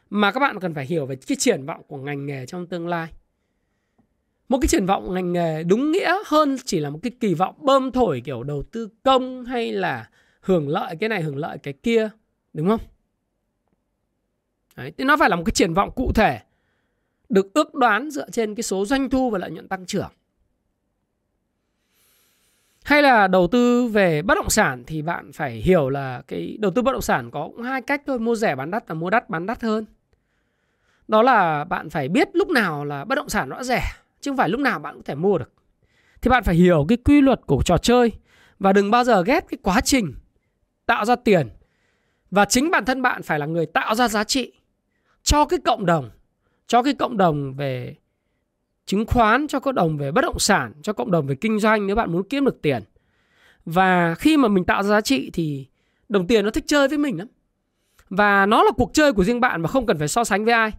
mà 0.10 0.32
các 0.32 0.40
bạn 0.40 0.60
cần 0.60 0.74
phải 0.74 0.86
hiểu 0.86 1.06
về 1.06 1.16
cái 1.16 1.36
triển 1.40 1.66
vọng 1.66 1.82
của 1.88 1.98
ngành 1.98 2.26
nghề 2.26 2.46
trong 2.46 2.68
tương 2.68 2.88
lai. 2.88 3.08
Một 4.50 4.58
cái 4.62 4.68
triển 4.68 4.86
vọng 4.86 5.14
ngành 5.14 5.34
nghề 5.34 5.64
đúng 5.64 5.92
nghĩa 5.92 6.14
hơn 6.26 6.58
chỉ 6.66 6.80
là 6.80 6.90
một 6.90 7.00
cái 7.04 7.12
kỳ 7.20 7.34
vọng 7.34 7.56
bơm 7.58 7.92
thổi 7.92 8.22
kiểu 8.26 8.44
đầu 8.44 8.64
tư 8.72 8.90
công 9.04 9.46
hay 9.46 9.72
là 9.72 10.10
hưởng 10.42 10.70
lợi 10.70 10.96
cái 11.00 11.10
này 11.10 11.22
hưởng 11.22 11.38
lợi 11.38 11.58
cái 11.58 11.74
kia, 11.74 12.10
đúng 12.54 12.68
không? 12.68 12.80
Đấy, 14.76 14.94
thì 14.98 15.04
nó 15.04 15.18
phải 15.18 15.30
là 15.30 15.36
một 15.36 15.44
cái 15.46 15.54
triển 15.54 15.74
vọng 15.74 15.90
cụ 15.96 16.12
thể 16.16 16.40
được 17.30 17.54
ước 17.54 17.74
đoán 17.74 18.12
dựa 18.12 18.30
trên 18.30 18.56
cái 18.56 18.64
số 18.64 18.86
doanh 18.86 19.10
thu 19.10 19.30
và 19.30 19.40
lợi 19.40 19.52
nhuận 19.52 19.68
tăng 19.68 19.86
trưởng. 19.86 20.12
Hay 22.88 23.02
là 23.02 23.28
đầu 23.28 23.48
tư 23.48 23.88
về 23.88 24.22
bất 24.22 24.36
động 24.36 24.50
sản 24.50 24.84
thì 24.88 25.02
bạn 25.02 25.32
phải 25.32 25.52
hiểu 25.52 25.90
là 25.90 26.22
cái 26.28 26.58
đầu 26.60 26.72
tư 26.72 26.82
bất 26.82 26.92
động 26.92 27.02
sản 27.02 27.32
có 27.32 27.50
cũng 27.56 27.62
hai 27.62 27.82
cách 27.82 28.02
thôi, 28.06 28.20
mua 28.20 28.36
rẻ 28.36 28.56
bán 28.56 28.72
đắt 28.72 28.88
và 28.88 28.96
mua 28.96 29.10
đắt 29.10 29.30
bán 29.30 29.46
đắt 29.46 29.62
hơn. 29.62 29.86
Đó 31.08 31.22
là 31.22 31.64
bạn 31.64 31.90
phải 31.90 32.08
biết 32.08 32.28
lúc 32.34 32.50
nào 32.50 32.86
là 32.86 33.06
bất 33.06 33.16
động 33.16 33.30
sản 33.30 33.50
nó 33.50 33.64
rẻ, 33.64 33.84
chứ 34.22 34.32
không 34.32 34.38
phải 34.38 34.50
lúc 34.50 34.60
nào 34.60 34.80
bạn 34.80 34.94
cũng 34.94 35.04
thể 35.04 35.16
mua 35.16 35.38
được. 35.38 35.52
Thì 36.22 36.30
bạn 36.30 36.44
phải 36.44 36.56
hiểu 36.56 36.86
cái 36.90 36.98
quy 36.98 37.22
luật 37.22 37.42
của 37.46 37.62
trò 37.66 37.78
chơi 37.78 38.12
và 38.60 38.74
đừng 38.74 38.92
bao 38.92 39.04
giờ 39.04 39.24
ghét 39.24 39.46
cái 39.50 39.58
quá 39.64 39.82
trình 39.82 40.14
tạo 40.86 41.06
ra 41.06 41.16
tiền. 41.16 41.50
Và 42.32 42.46
chính 42.46 42.72
bản 42.72 42.86
thân 42.86 43.02
bạn 43.02 43.24
phải 43.24 43.40
là 43.40 43.46
người 43.46 43.66
tạo 43.66 43.96
ra 43.96 44.08
giá 44.08 44.24
trị 44.24 44.54
cho 45.24 45.46
cái 45.46 45.60
cộng 45.66 45.86
đồng, 45.86 46.10
cho 46.68 46.84
cái 46.84 46.94
cộng 46.94 47.18
đồng 47.18 47.54
về 47.54 47.96
chứng 48.88 49.06
khoán, 49.06 49.48
cho 49.48 49.60
cộng 49.60 49.76
đồng 49.76 49.98
về 49.98 50.12
bất 50.12 50.22
động 50.22 50.40
sản, 50.40 50.74
cho 50.82 50.94
cộng 50.94 51.12
đồng 51.12 51.28
về 51.28 51.36
kinh 51.36 51.60
doanh 51.60 51.88
nếu 51.88 51.96
bạn 51.96 52.12
muốn 52.12 52.24
kiếm 52.24 52.46
được 52.46 52.62
tiền. 52.62 52.84
Và 53.66 54.16
khi 54.16 54.38
mà 54.38 54.48
mình 54.48 54.66
tạo 54.66 54.84
ra 54.84 54.90
giá 54.90 55.02
trị 55.02 55.30
thì 55.34 55.68
đồng 56.10 56.28
tiền 56.28 56.46
nó 56.46 56.52
thích 56.52 56.64
chơi 56.68 56.88
với 56.88 56.98
mình 56.98 57.18
lắm. 57.18 57.28
Và 58.10 58.46
nó 58.46 58.64
là 58.64 58.72
cuộc 58.78 58.94
chơi 58.94 59.14
của 59.14 59.24
riêng 59.24 59.40
bạn 59.40 59.62
mà 59.62 59.68
không 59.68 59.86
cần 59.86 59.98
phải 60.00 60.08
so 60.08 60.24
sánh 60.24 60.46
với 60.46 60.54
ai. 60.54 60.72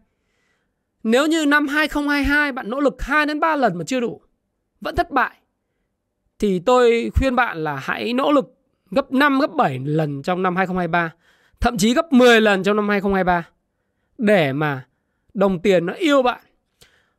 Nếu 1.03 1.27
như 1.27 1.47
năm 1.47 1.69
2022 1.69 2.53
bạn 2.53 2.71
nỗ 2.71 2.81
lực 2.81 3.03
2 3.03 3.27
đến 3.27 3.41
3 3.41 3.57
lần 3.57 3.79
mà 3.79 3.85
chưa 3.85 4.01
đủ, 4.01 4.21
vẫn 4.81 4.97
thất 4.97 5.11
bại 5.11 5.37
thì 6.39 6.59
tôi 6.59 7.11
khuyên 7.15 7.37
bạn 7.37 7.65
là 7.65 7.77
hãy 7.77 8.13
nỗ 8.13 8.33
lực 8.33 8.55
gấp 8.91 9.13
5 9.13 9.41
gấp 9.41 9.55
7 9.55 9.79
lần 9.85 10.23
trong 10.23 10.43
năm 10.43 10.57
2023, 10.57 11.13
thậm 11.61 11.79
chí 11.79 11.95
gấp 11.95 12.13
10 12.13 12.41
lần 12.41 12.63
trong 12.63 12.77
năm 12.77 12.89
2023 12.89 13.49
để 14.19 14.53
mà 14.53 14.87
đồng 15.35 15.63
tiền 15.63 15.87
nó 15.87 15.93
yêu 15.93 16.23
bạn. 16.23 16.41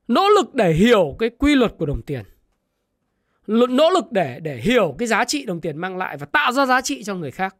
Nỗ 0.09 0.29
lực 0.29 0.55
để 0.55 0.73
hiểu 0.73 1.15
cái 1.19 1.29
quy 1.29 1.55
luật 1.55 1.71
của 1.77 1.85
đồng 1.85 2.01
tiền. 2.01 2.23
Nỗ 3.47 3.89
lực 3.89 4.11
để 4.11 4.39
để 4.39 4.57
hiểu 4.57 4.95
cái 4.99 5.07
giá 5.07 5.25
trị 5.25 5.45
đồng 5.45 5.61
tiền 5.61 5.77
mang 5.77 5.97
lại 5.97 6.17
và 6.17 6.25
tạo 6.25 6.51
ra 6.51 6.65
giá 6.65 6.81
trị 6.81 7.03
cho 7.03 7.15
người 7.15 7.31
khác. 7.31 7.55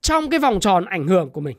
Trong 0.00 0.30
cái 0.30 0.40
vòng 0.40 0.60
tròn 0.60 0.84
ảnh 0.84 1.08
hưởng 1.08 1.30
của 1.30 1.40
mình. 1.40 1.56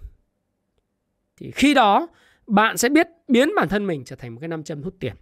Thì 1.37 1.51
khi 1.51 1.73
đó 1.73 2.07
bạn 2.47 2.77
sẽ 2.77 2.89
biết 2.89 3.07
biến 3.27 3.49
bản 3.55 3.69
thân 3.69 3.87
mình 3.87 4.03
trở 4.05 4.15
thành 4.15 4.35
một 4.35 4.39
cái 4.41 4.47
nam 4.47 4.63
châm 4.63 4.83
hút 4.83 4.95
tiền. 4.99 5.13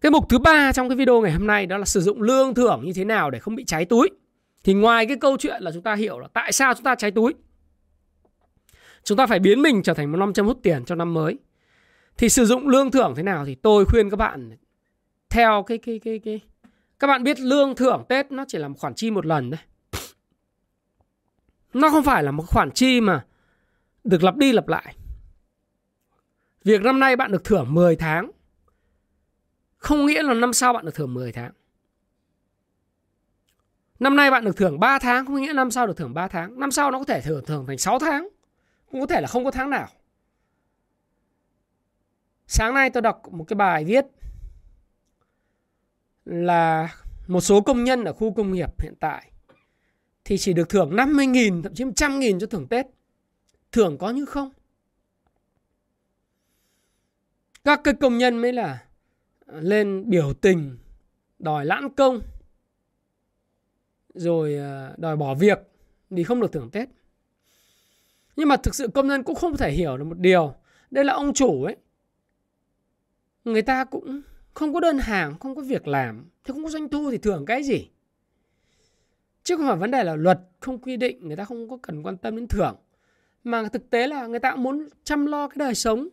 Cái 0.00 0.10
mục 0.10 0.28
thứ 0.28 0.38
ba 0.38 0.72
trong 0.72 0.88
cái 0.88 0.96
video 0.96 1.20
ngày 1.20 1.32
hôm 1.32 1.46
nay 1.46 1.66
đó 1.66 1.78
là 1.78 1.84
sử 1.84 2.00
dụng 2.00 2.22
lương 2.22 2.54
thưởng 2.54 2.82
như 2.84 2.92
thế 2.92 3.04
nào 3.04 3.30
để 3.30 3.38
không 3.38 3.54
bị 3.54 3.64
cháy 3.64 3.84
túi. 3.84 4.10
Thì 4.64 4.74
ngoài 4.74 5.06
cái 5.06 5.16
câu 5.16 5.36
chuyện 5.36 5.62
là 5.62 5.70
chúng 5.72 5.82
ta 5.82 5.94
hiểu 5.94 6.18
là 6.18 6.28
tại 6.32 6.52
sao 6.52 6.74
chúng 6.74 6.84
ta 6.84 6.94
cháy 6.94 7.10
túi, 7.10 7.34
Chúng 9.04 9.18
ta 9.18 9.26
phải 9.26 9.38
biến 9.38 9.62
mình 9.62 9.82
trở 9.82 9.94
thành 9.94 10.12
một 10.12 10.18
nam 10.18 10.32
châm 10.32 10.46
hút 10.46 10.58
tiền 10.62 10.84
cho 10.84 10.94
năm 10.94 11.14
mới. 11.14 11.38
Thì 12.16 12.28
sử 12.28 12.46
dụng 12.46 12.68
lương 12.68 12.90
thưởng 12.90 13.14
thế 13.16 13.22
nào 13.22 13.44
thì 13.44 13.54
tôi 13.54 13.84
khuyên 13.84 14.10
các 14.10 14.16
bạn 14.16 14.56
theo 15.30 15.62
cái 15.66 15.78
cái 15.78 15.98
cái 15.98 16.18
cái, 16.18 16.40
các 16.98 17.06
bạn 17.06 17.22
biết 17.22 17.40
lương 17.40 17.74
thưởng 17.74 18.04
Tết 18.08 18.32
nó 18.32 18.44
chỉ 18.48 18.58
là 18.58 18.68
một 18.68 18.76
khoản 18.78 18.94
chi 18.94 19.10
một 19.10 19.26
lần 19.26 19.50
thôi. 19.50 19.60
Nó 21.72 21.90
không 21.90 22.04
phải 22.04 22.22
là 22.22 22.30
một 22.30 22.44
khoản 22.46 22.70
chi 22.70 23.00
mà 23.00 23.24
được 24.04 24.22
lặp 24.22 24.36
đi 24.36 24.52
lặp 24.52 24.68
lại. 24.68 24.96
Việc 26.64 26.82
năm 26.82 27.00
nay 27.00 27.16
bạn 27.16 27.32
được 27.32 27.44
thưởng 27.44 27.74
10 27.74 27.96
tháng, 27.96 28.30
không 29.76 30.06
nghĩa 30.06 30.22
là 30.22 30.34
năm 30.34 30.52
sau 30.52 30.72
bạn 30.72 30.84
được 30.84 30.94
thưởng 30.94 31.14
10 31.14 31.32
tháng. 31.32 31.52
Năm 33.98 34.16
nay 34.16 34.30
bạn 34.30 34.44
được 34.44 34.56
thưởng 34.56 34.80
3 34.80 34.98
tháng, 34.98 35.26
không 35.26 35.42
nghĩa 35.42 35.52
năm 35.52 35.70
sau 35.70 35.86
được 35.86 35.96
thưởng 35.96 36.14
3 36.14 36.28
tháng. 36.28 36.60
Năm 36.60 36.70
sau 36.70 36.90
nó 36.90 36.98
có 36.98 37.04
thể 37.04 37.20
thưởng 37.20 37.44
thưởng 37.46 37.66
thành 37.66 37.78
6 37.78 37.98
tháng. 37.98 38.28
Cũng 38.90 39.00
có 39.00 39.06
thể 39.06 39.20
là 39.20 39.26
không 39.26 39.44
có 39.44 39.50
tháng 39.50 39.70
nào. 39.70 39.88
Sáng 42.46 42.74
nay 42.74 42.90
tôi 42.90 43.02
đọc 43.02 43.22
một 43.32 43.44
cái 43.44 43.54
bài 43.54 43.84
viết 43.84 44.06
là 46.24 46.94
một 47.26 47.40
số 47.40 47.60
công 47.60 47.84
nhân 47.84 48.04
ở 48.04 48.12
khu 48.12 48.34
công 48.34 48.52
nghiệp 48.52 48.80
hiện 48.82 48.94
tại 49.00 49.30
thì 50.24 50.38
chỉ 50.38 50.52
được 50.52 50.68
thưởng 50.68 50.90
50.000 50.90 51.62
thậm 51.62 51.74
chí 51.74 51.84
100.000 51.84 52.38
cho 52.40 52.46
thưởng 52.46 52.66
Tết. 52.68 52.86
Thưởng 53.72 53.98
có 53.98 54.10
như 54.10 54.24
không. 54.24 54.50
Các 57.64 57.80
cái 57.84 57.94
công 57.94 58.18
nhân 58.18 58.38
mới 58.38 58.52
là 58.52 58.84
lên 59.46 60.10
biểu 60.10 60.34
tình, 60.34 60.78
đòi 61.38 61.64
lãn 61.64 61.94
công, 61.94 62.20
rồi 64.14 64.54
ờ, 64.54 64.94
đòi 64.96 65.16
bỏ 65.16 65.34
việc 65.34 65.58
vì 66.10 66.24
không 66.24 66.40
được 66.40 66.52
thưởng 66.52 66.70
Tết. 66.70 66.88
Nhưng 68.36 68.48
mà 68.48 68.56
thực 68.56 68.74
sự 68.74 68.88
công 68.88 69.08
nhân 69.08 69.22
cũng 69.22 69.34
không 69.34 69.56
thể 69.56 69.72
hiểu 69.72 69.96
được 69.96 70.04
một 70.04 70.18
điều. 70.18 70.54
Đây 70.90 71.04
là 71.04 71.12
ông 71.12 71.34
chủ 71.34 71.64
ấy. 71.64 71.76
Người 73.44 73.62
ta 73.62 73.84
cũng 73.84 74.22
không 74.54 74.74
có 74.74 74.80
đơn 74.80 74.98
hàng, 74.98 75.38
không 75.38 75.54
có 75.54 75.62
việc 75.62 75.88
làm. 75.88 76.30
Thì 76.44 76.52
không 76.52 76.64
có 76.64 76.70
doanh 76.70 76.88
thu 76.88 77.10
thì 77.10 77.18
thưởng 77.18 77.46
cái 77.46 77.62
gì? 77.62 77.88
Chứ 79.42 79.56
không 79.56 79.66
phải 79.66 79.76
vấn 79.76 79.90
đề 79.90 80.04
là 80.04 80.16
luật 80.16 80.40
không 80.60 80.78
quy 80.78 80.96
định, 80.96 81.26
người 81.26 81.36
ta 81.36 81.44
không 81.44 81.68
có 81.68 81.78
cần 81.82 82.02
quan 82.02 82.16
tâm 82.16 82.36
đến 82.36 82.46
thưởng. 82.48 82.76
Mà 83.44 83.68
thực 83.68 83.90
tế 83.90 84.06
là 84.06 84.26
người 84.26 84.38
ta 84.38 84.50
cũng 84.52 84.62
muốn 84.62 84.88
chăm 85.04 85.26
lo 85.26 85.48
cái 85.48 85.56
đời 85.56 85.74
sống 85.74 86.08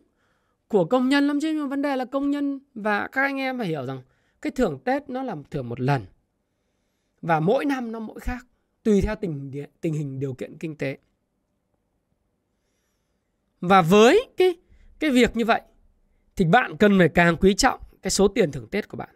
của 0.68 0.84
công 0.84 1.08
nhân 1.08 1.26
lắm 1.26 1.38
chứ. 1.40 1.52
Nhưng 1.52 1.68
vấn 1.68 1.82
đề 1.82 1.96
là 1.96 2.04
công 2.04 2.30
nhân 2.30 2.60
và 2.74 3.08
các 3.12 3.22
anh 3.22 3.36
em 3.36 3.58
phải 3.58 3.66
hiểu 3.66 3.86
rằng 3.86 4.02
cái 4.42 4.50
thưởng 4.50 4.78
Tết 4.84 5.10
nó 5.10 5.22
là 5.22 5.36
thưởng 5.50 5.68
một 5.68 5.80
lần. 5.80 6.02
Và 7.22 7.40
mỗi 7.40 7.64
năm 7.64 7.92
nó 7.92 7.98
mỗi 7.98 8.20
khác. 8.20 8.46
Tùy 8.82 9.00
theo 9.00 9.16
tình, 9.16 9.52
tình 9.80 9.94
hình 9.94 10.20
điều 10.20 10.34
kiện 10.34 10.58
kinh 10.58 10.76
tế. 10.76 10.98
Và 13.60 13.82
với 13.82 14.28
cái 14.36 14.56
cái 14.98 15.10
việc 15.10 15.36
như 15.36 15.44
vậy 15.44 15.62
thì 16.36 16.44
bạn 16.44 16.76
cần 16.76 16.98
phải 16.98 17.08
càng 17.08 17.36
quý 17.36 17.54
trọng 17.54 17.80
cái 18.02 18.10
số 18.10 18.28
tiền 18.28 18.52
thưởng 18.52 18.68
Tết 18.70 18.88
của 18.88 18.96
bạn. 18.96 19.08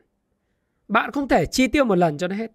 Bạn 0.88 1.12
không 1.12 1.28
thể 1.28 1.46
chi 1.46 1.68
tiêu 1.68 1.84
một 1.84 1.94
lần 1.94 2.18
cho 2.18 2.28
nó 2.28 2.36
hết. 2.36 2.50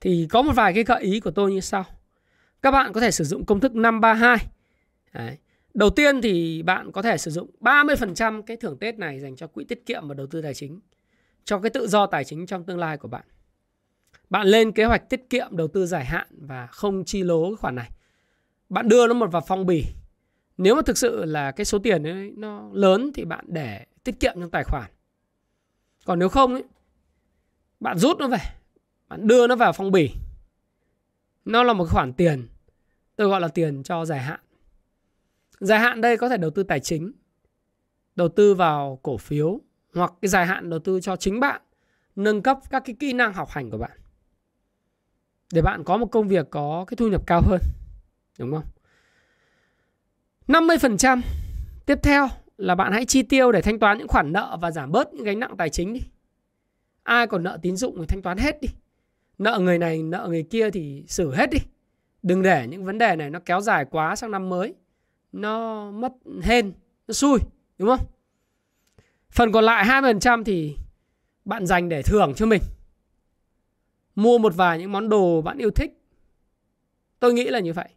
Thì 0.00 0.26
có 0.30 0.42
một 0.42 0.52
vài 0.52 0.74
cái 0.74 0.84
gợi 0.84 1.02
ý 1.02 1.20
của 1.20 1.30
tôi 1.30 1.52
như 1.52 1.60
sau. 1.60 1.84
Các 2.62 2.70
bạn 2.70 2.92
có 2.92 3.00
thể 3.00 3.10
sử 3.10 3.24
dụng 3.24 3.44
công 3.44 3.60
thức 3.60 3.74
532. 3.74 4.46
Đấy. 5.12 5.36
Đầu 5.74 5.90
tiên 5.90 6.22
thì 6.22 6.62
bạn 6.62 6.92
có 6.92 7.02
thể 7.02 7.18
sử 7.18 7.30
dụng 7.30 7.50
30% 7.60 8.42
cái 8.42 8.56
thưởng 8.56 8.78
Tết 8.78 8.98
này 8.98 9.20
dành 9.20 9.36
cho 9.36 9.46
quỹ 9.46 9.64
tiết 9.64 9.86
kiệm 9.86 10.08
và 10.08 10.14
đầu 10.14 10.26
tư 10.26 10.42
tài 10.42 10.54
chính. 10.54 10.80
Cho 11.44 11.58
cái 11.58 11.70
tự 11.70 11.86
do 11.86 12.06
tài 12.06 12.24
chính 12.24 12.46
trong 12.46 12.64
tương 12.64 12.78
lai 12.78 12.96
của 12.96 13.08
bạn. 13.08 13.24
Bạn 14.30 14.46
lên 14.46 14.72
kế 14.72 14.84
hoạch 14.84 15.08
tiết 15.08 15.30
kiệm, 15.30 15.56
đầu 15.56 15.68
tư 15.68 15.86
dài 15.86 16.04
hạn 16.04 16.26
và 16.30 16.66
không 16.66 17.04
chi 17.04 17.22
lố 17.22 17.44
cái 17.44 17.56
khoản 17.56 17.74
này. 17.74 17.90
Bạn 18.68 18.88
đưa 18.88 19.06
nó 19.06 19.14
một 19.14 19.32
vào 19.32 19.42
phong 19.46 19.66
bì 19.66 19.84
nếu 20.62 20.74
mà 20.74 20.82
thực 20.82 20.98
sự 20.98 21.24
là 21.24 21.50
cái 21.50 21.64
số 21.64 21.78
tiền 21.78 22.02
ấy 22.06 22.32
nó 22.36 22.68
lớn 22.72 23.10
thì 23.14 23.24
bạn 23.24 23.44
để 23.48 23.86
tiết 24.04 24.20
kiệm 24.20 24.34
trong 24.40 24.50
tài 24.50 24.64
khoản. 24.64 24.90
Còn 26.04 26.18
nếu 26.18 26.28
không 26.28 26.54
ấy, 26.54 26.64
bạn 27.80 27.98
rút 27.98 28.18
nó 28.18 28.28
về, 28.28 28.38
bạn 29.08 29.26
đưa 29.26 29.46
nó 29.46 29.56
vào 29.56 29.72
phong 29.72 29.90
bì. 29.90 30.10
Nó 31.44 31.62
là 31.62 31.72
một 31.72 31.88
khoản 31.90 32.12
tiền, 32.12 32.48
tôi 33.16 33.28
gọi 33.28 33.40
là 33.40 33.48
tiền 33.48 33.82
cho 33.82 34.04
dài 34.04 34.20
hạn. 34.20 34.40
Dài 35.60 35.78
hạn 35.78 36.00
đây 36.00 36.16
có 36.16 36.28
thể 36.28 36.36
đầu 36.36 36.50
tư 36.50 36.62
tài 36.62 36.80
chính, 36.80 37.12
đầu 38.16 38.28
tư 38.28 38.54
vào 38.54 38.98
cổ 39.02 39.16
phiếu 39.16 39.60
hoặc 39.94 40.12
cái 40.22 40.28
dài 40.28 40.46
hạn 40.46 40.70
đầu 40.70 40.78
tư 40.78 41.00
cho 41.00 41.16
chính 41.16 41.40
bạn, 41.40 41.62
nâng 42.16 42.42
cấp 42.42 42.58
các 42.70 42.82
cái 42.86 42.96
kỹ 42.98 43.12
năng 43.12 43.32
học 43.32 43.48
hành 43.50 43.70
của 43.70 43.78
bạn. 43.78 43.98
Để 45.52 45.62
bạn 45.62 45.84
có 45.84 45.96
một 45.96 46.06
công 46.06 46.28
việc 46.28 46.46
có 46.50 46.84
cái 46.86 46.96
thu 46.96 47.08
nhập 47.08 47.22
cao 47.26 47.42
hơn. 47.46 47.60
Đúng 48.38 48.52
không? 48.52 48.64
50% 50.50 51.20
tiếp 51.86 51.98
theo 52.02 52.28
là 52.56 52.74
bạn 52.74 52.92
hãy 52.92 53.04
chi 53.04 53.22
tiêu 53.22 53.52
để 53.52 53.62
thanh 53.62 53.78
toán 53.78 53.98
những 53.98 54.08
khoản 54.08 54.32
nợ 54.32 54.58
và 54.60 54.70
giảm 54.70 54.92
bớt 54.92 55.14
những 55.14 55.24
gánh 55.24 55.38
nặng 55.38 55.56
tài 55.58 55.70
chính 55.70 55.92
đi. 55.92 56.00
Ai 57.02 57.26
còn 57.26 57.42
nợ 57.42 57.58
tín 57.62 57.76
dụng 57.76 57.96
thì 57.98 58.06
thanh 58.06 58.22
toán 58.22 58.38
hết 58.38 58.60
đi. 58.60 58.68
Nợ 59.38 59.58
người 59.58 59.78
này, 59.78 60.02
nợ 60.02 60.26
người 60.28 60.42
kia 60.42 60.70
thì 60.70 61.04
xử 61.08 61.34
hết 61.34 61.50
đi. 61.50 61.58
Đừng 62.22 62.42
để 62.42 62.66
những 62.66 62.84
vấn 62.84 62.98
đề 62.98 63.16
này 63.16 63.30
nó 63.30 63.38
kéo 63.44 63.60
dài 63.60 63.84
quá 63.90 64.16
sang 64.16 64.30
năm 64.30 64.48
mới. 64.48 64.74
Nó 65.32 65.84
mất 65.90 66.12
hên, 66.42 66.72
nó 67.08 67.12
xui, 67.12 67.38
đúng 67.78 67.88
không? 67.88 68.06
Phần 69.30 69.52
còn 69.52 69.64
lại 69.64 70.02
20% 70.02 70.44
thì 70.44 70.76
bạn 71.44 71.66
dành 71.66 71.88
để 71.88 72.02
thưởng 72.02 72.32
cho 72.36 72.46
mình. 72.46 72.62
Mua 74.14 74.38
một 74.38 74.56
vài 74.56 74.78
những 74.78 74.92
món 74.92 75.08
đồ 75.08 75.42
bạn 75.42 75.58
yêu 75.58 75.70
thích. 75.70 76.00
Tôi 77.20 77.32
nghĩ 77.32 77.44
là 77.44 77.58
như 77.58 77.72
vậy. 77.72 77.88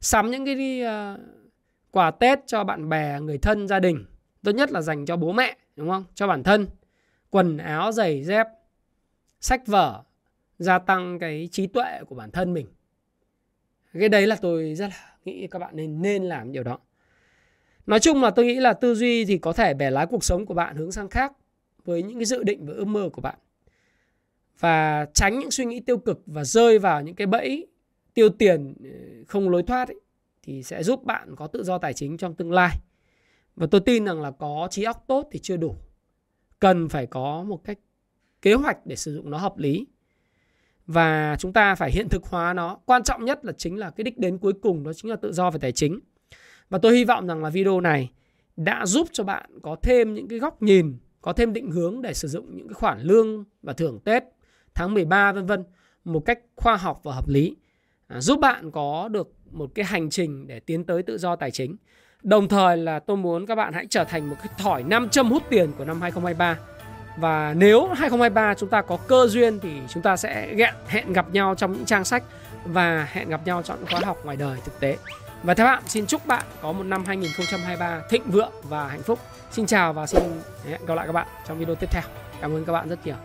Sắm 0.00 0.30
những 0.30 0.44
cái 0.44 0.82
uh, 0.82 1.20
quà 1.96 2.10
Tết 2.10 2.38
cho 2.46 2.64
bạn 2.64 2.88
bè, 2.88 3.20
người 3.20 3.38
thân, 3.38 3.68
gia 3.68 3.80
đình. 3.80 4.04
Tốt 4.42 4.52
nhất 4.52 4.72
là 4.72 4.80
dành 4.80 5.06
cho 5.06 5.16
bố 5.16 5.32
mẹ, 5.32 5.56
đúng 5.76 5.90
không? 5.90 6.04
Cho 6.14 6.26
bản 6.26 6.42
thân. 6.42 6.66
Quần 7.30 7.56
áo, 7.56 7.92
giày, 7.92 8.24
dép, 8.24 8.46
sách 9.40 9.66
vở, 9.66 10.02
gia 10.58 10.78
tăng 10.78 11.18
cái 11.18 11.48
trí 11.52 11.66
tuệ 11.66 12.00
của 12.08 12.14
bản 12.14 12.30
thân 12.30 12.54
mình. 12.54 12.66
Cái 13.92 14.08
đấy 14.08 14.26
là 14.26 14.36
tôi 14.36 14.74
rất 14.74 14.86
là 14.86 15.16
nghĩ 15.24 15.46
các 15.46 15.58
bạn 15.58 15.76
nên 15.76 16.02
nên 16.02 16.24
làm 16.24 16.52
điều 16.52 16.62
đó. 16.62 16.78
Nói 17.86 18.00
chung 18.00 18.22
là 18.22 18.30
tôi 18.30 18.44
nghĩ 18.46 18.54
là 18.54 18.72
tư 18.72 18.94
duy 18.94 19.24
thì 19.24 19.38
có 19.38 19.52
thể 19.52 19.74
bẻ 19.74 19.90
lái 19.90 20.06
cuộc 20.06 20.24
sống 20.24 20.46
của 20.46 20.54
bạn 20.54 20.76
hướng 20.76 20.92
sang 20.92 21.08
khác 21.08 21.32
với 21.84 22.02
những 22.02 22.18
cái 22.18 22.24
dự 22.24 22.42
định 22.42 22.66
và 22.66 22.74
ước 22.74 22.86
mơ 22.86 23.08
của 23.12 23.22
bạn. 23.22 23.38
Và 24.58 25.06
tránh 25.14 25.38
những 25.38 25.50
suy 25.50 25.64
nghĩ 25.64 25.80
tiêu 25.80 25.98
cực 25.98 26.22
và 26.26 26.44
rơi 26.44 26.78
vào 26.78 27.02
những 27.02 27.14
cái 27.14 27.26
bẫy 27.26 27.66
tiêu 28.14 28.28
tiền 28.28 28.74
ừ, 28.82 29.24
không 29.28 29.48
lối 29.48 29.62
thoát 29.62 29.88
ấy, 29.88 30.00
thì 30.46 30.62
sẽ 30.62 30.82
giúp 30.82 31.04
bạn 31.04 31.36
có 31.36 31.46
tự 31.46 31.64
do 31.64 31.78
tài 31.78 31.94
chính 31.94 32.16
trong 32.16 32.34
tương 32.34 32.52
lai. 32.52 32.76
Và 33.56 33.66
tôi 33.70 33.80
tin 33.80 34.04
rằng 34.04 34.22
là 34.22 34.30
có 34.30 34.68
trí 34.70 34.82
óc 34.82 35.04
tốt 35.06 35.28
thì 35.32 35.38
chưa 35.38 35.56
đủ. 35.56 35.76
Cần 36.58 36.88
phải 36.88 37.06
có 37.06 37.44
một 37.48 37.64
cách 37.64 37.78
kế 38.42 38.54
hoạch 38.54 38.86
để 38.86 38.96
sử 38.96 39.14
dụng 39.14 39.30
nó 39.30 39.38
hợp 39.38 39.58
lý. 39.58 39.86
Và 40.86 41.36
chúng 41.38 41.52
ta 41.52 41.74
phải 41.74 41.90
hiện 41.90 42.08
thực 42.08 42.24
hóa 42.24 42.52
nó. 42.52 42.78
Quan 42.84 43.02
trọng 43.02 43.24
nhất 43.24 43.44
là 43.44 43.52
chính 43.52 43.78
là 43.78 43.90
cái 43.90 44.04
đích 44.04 44.18
đến 44.18 44.38
cuối 44.38 44.52
cùng 44.62 44.84
đó 44.84 44.92
chính 44.92 45.10
là 45.10 45.16
tự 45.16 45.32
do 45.32 45.50
về 45.50 45.58
tài 45.58 45.72
chính. 45.72 46.00
Và 46.70 46.78
tôi 46.78 46.96
hy 46.96 47.04
vọng 47.04 47.26
rằng 47.26 47.42
là 47.42 47.50
video 47.50 47.80
này 47.80 48.10
đã 48.56 48.86
giúp 48.86 49.08
cho 49.12 49.24
bạn 49.24 49.50
có 49.62 49.76
thêm 49.82 50.14
những 50.14 50.28
cái 50.28 50.38
góc 50.38 50.62
nhìn, 50.62 50.98
có 51.20 51.32
thêm 51.32 51.52
định 51.52 51.70
hướng 51.70 52.02
để 52.02 52.14
sử 52.14 52.28
dụng 52.28 52.56
những 52.56 52.68
cái 52.68 52.74
khoản 52.74 53.00
lương 53.00 53.44
và 53.62 53.72
thưởng 53.72 54.00
Tết 54.04 54.22
tháng 54.74 54.94
13 54.94 55.32
vân 55.32 55.46
vân 55.46 55.64
một 56.04 56.20
cách 56.20 56.38
khoa 56.56 56.76
học 56.76 57.00
và 57.02 57.14
hợp 57.14 57.28
lý. 57.28 57.56
À, 58.06 58.20
giúp 58.20 58.40
bạn 58.40 58.70
có 58.70 59.08
được 59.08 59.35
một 59.50 59.70
cái 59.74 59.84
hành 59.84 60.10
trình 60.10 60.46
để 60.46 60.60
tiến 60.60 60.84
tới 60.84 61.02
tự 61.02 61.18
do 61.18 61.36
tài 61.36 61.50
chính. 61.50 61.76
Đồng 62.22 62.48
thời 62.48 62.76
là 62.76 62.98
tôi 62.98 63.16
muốn 63.16 63.46
các 63.46 63.54
bạn 63.54 63.72
hãy 63.72 63.86
trở 63.90 64.04
thành 64.04 64.30
một 64.30 64.36
cái 64.38 64.48
thỏi 64.58 64.82
nam 64.82 65.08
châm 65.08 65.30
hút 65.30 65.42
tiền 65.50 65.72
của 65.78 65.84
năm 65.84 66.00
2023. 66.02 66.58
Và 67.16 67.54
nếu 67.56 67.86
2023 67.86 68.54
chúng 68.54 68.68
ta 68.68 68.82
có 68.82 68.96
cơ 68.96 69.26
duyên 69.26 69.58
thì 69.60 69.70
chúng 69.88 70.02
ta 70.02 70.16
sẽ 70.16 70.54
hẹn 70.86 71.12
gặp 71.12 71.30
nhau 71.32 71.54
trong 71.54 71.72
những 71.72 71.84
trang 71.84 72.04
sách 72.04 72.22
và 72.64 73.08
hẹn 73.12 73.28
gặp 73.28 73.40
nhau 73.46 73.62
trong 73.62 73.78
những 73.78 73.88
khóa 73.88 74.00
học 74.04 74.18
ngoài 74.24 74.36
đời 74.36 74.58
thực 74.64 74.80
tế. 74.80 74.96
Và 75.42 75.54
theo 75.54 75.66
bạn, 75.66 75.82
xin 75.86 76.06
chúc 76.06 76.26
bạn 76.26 76.44
có 76.62 76.72
một 76.72 76.84
năm 76.84 77.04
2023 77.06 78.00
thịnh 78.08 78.30
vượng 78.30 78.52
và 78.62 78.88
hạnh 78.88 79.02
phúc. 79.02 79.18
Xin 79.50 79.66
chào 79.66 79.92
và 79.92 80.06
xin 80.06 80.22
hẹn 80.70 80.86
gặp 80.86 80.94
lại 80.94 81.06
các 81.06 81.12
bạn 81.12 81.26
trong 81.48 81.58
video 81.58 81.74
tiếp 81.74 81.90
theo. 81.90 82.02
Cảm 82.40 82.54
ơn 82.54 82.64
các 82.64 82.72
bạn 82.72 82.88
rất 82.88 83.06
nhiều. 83.06 83.16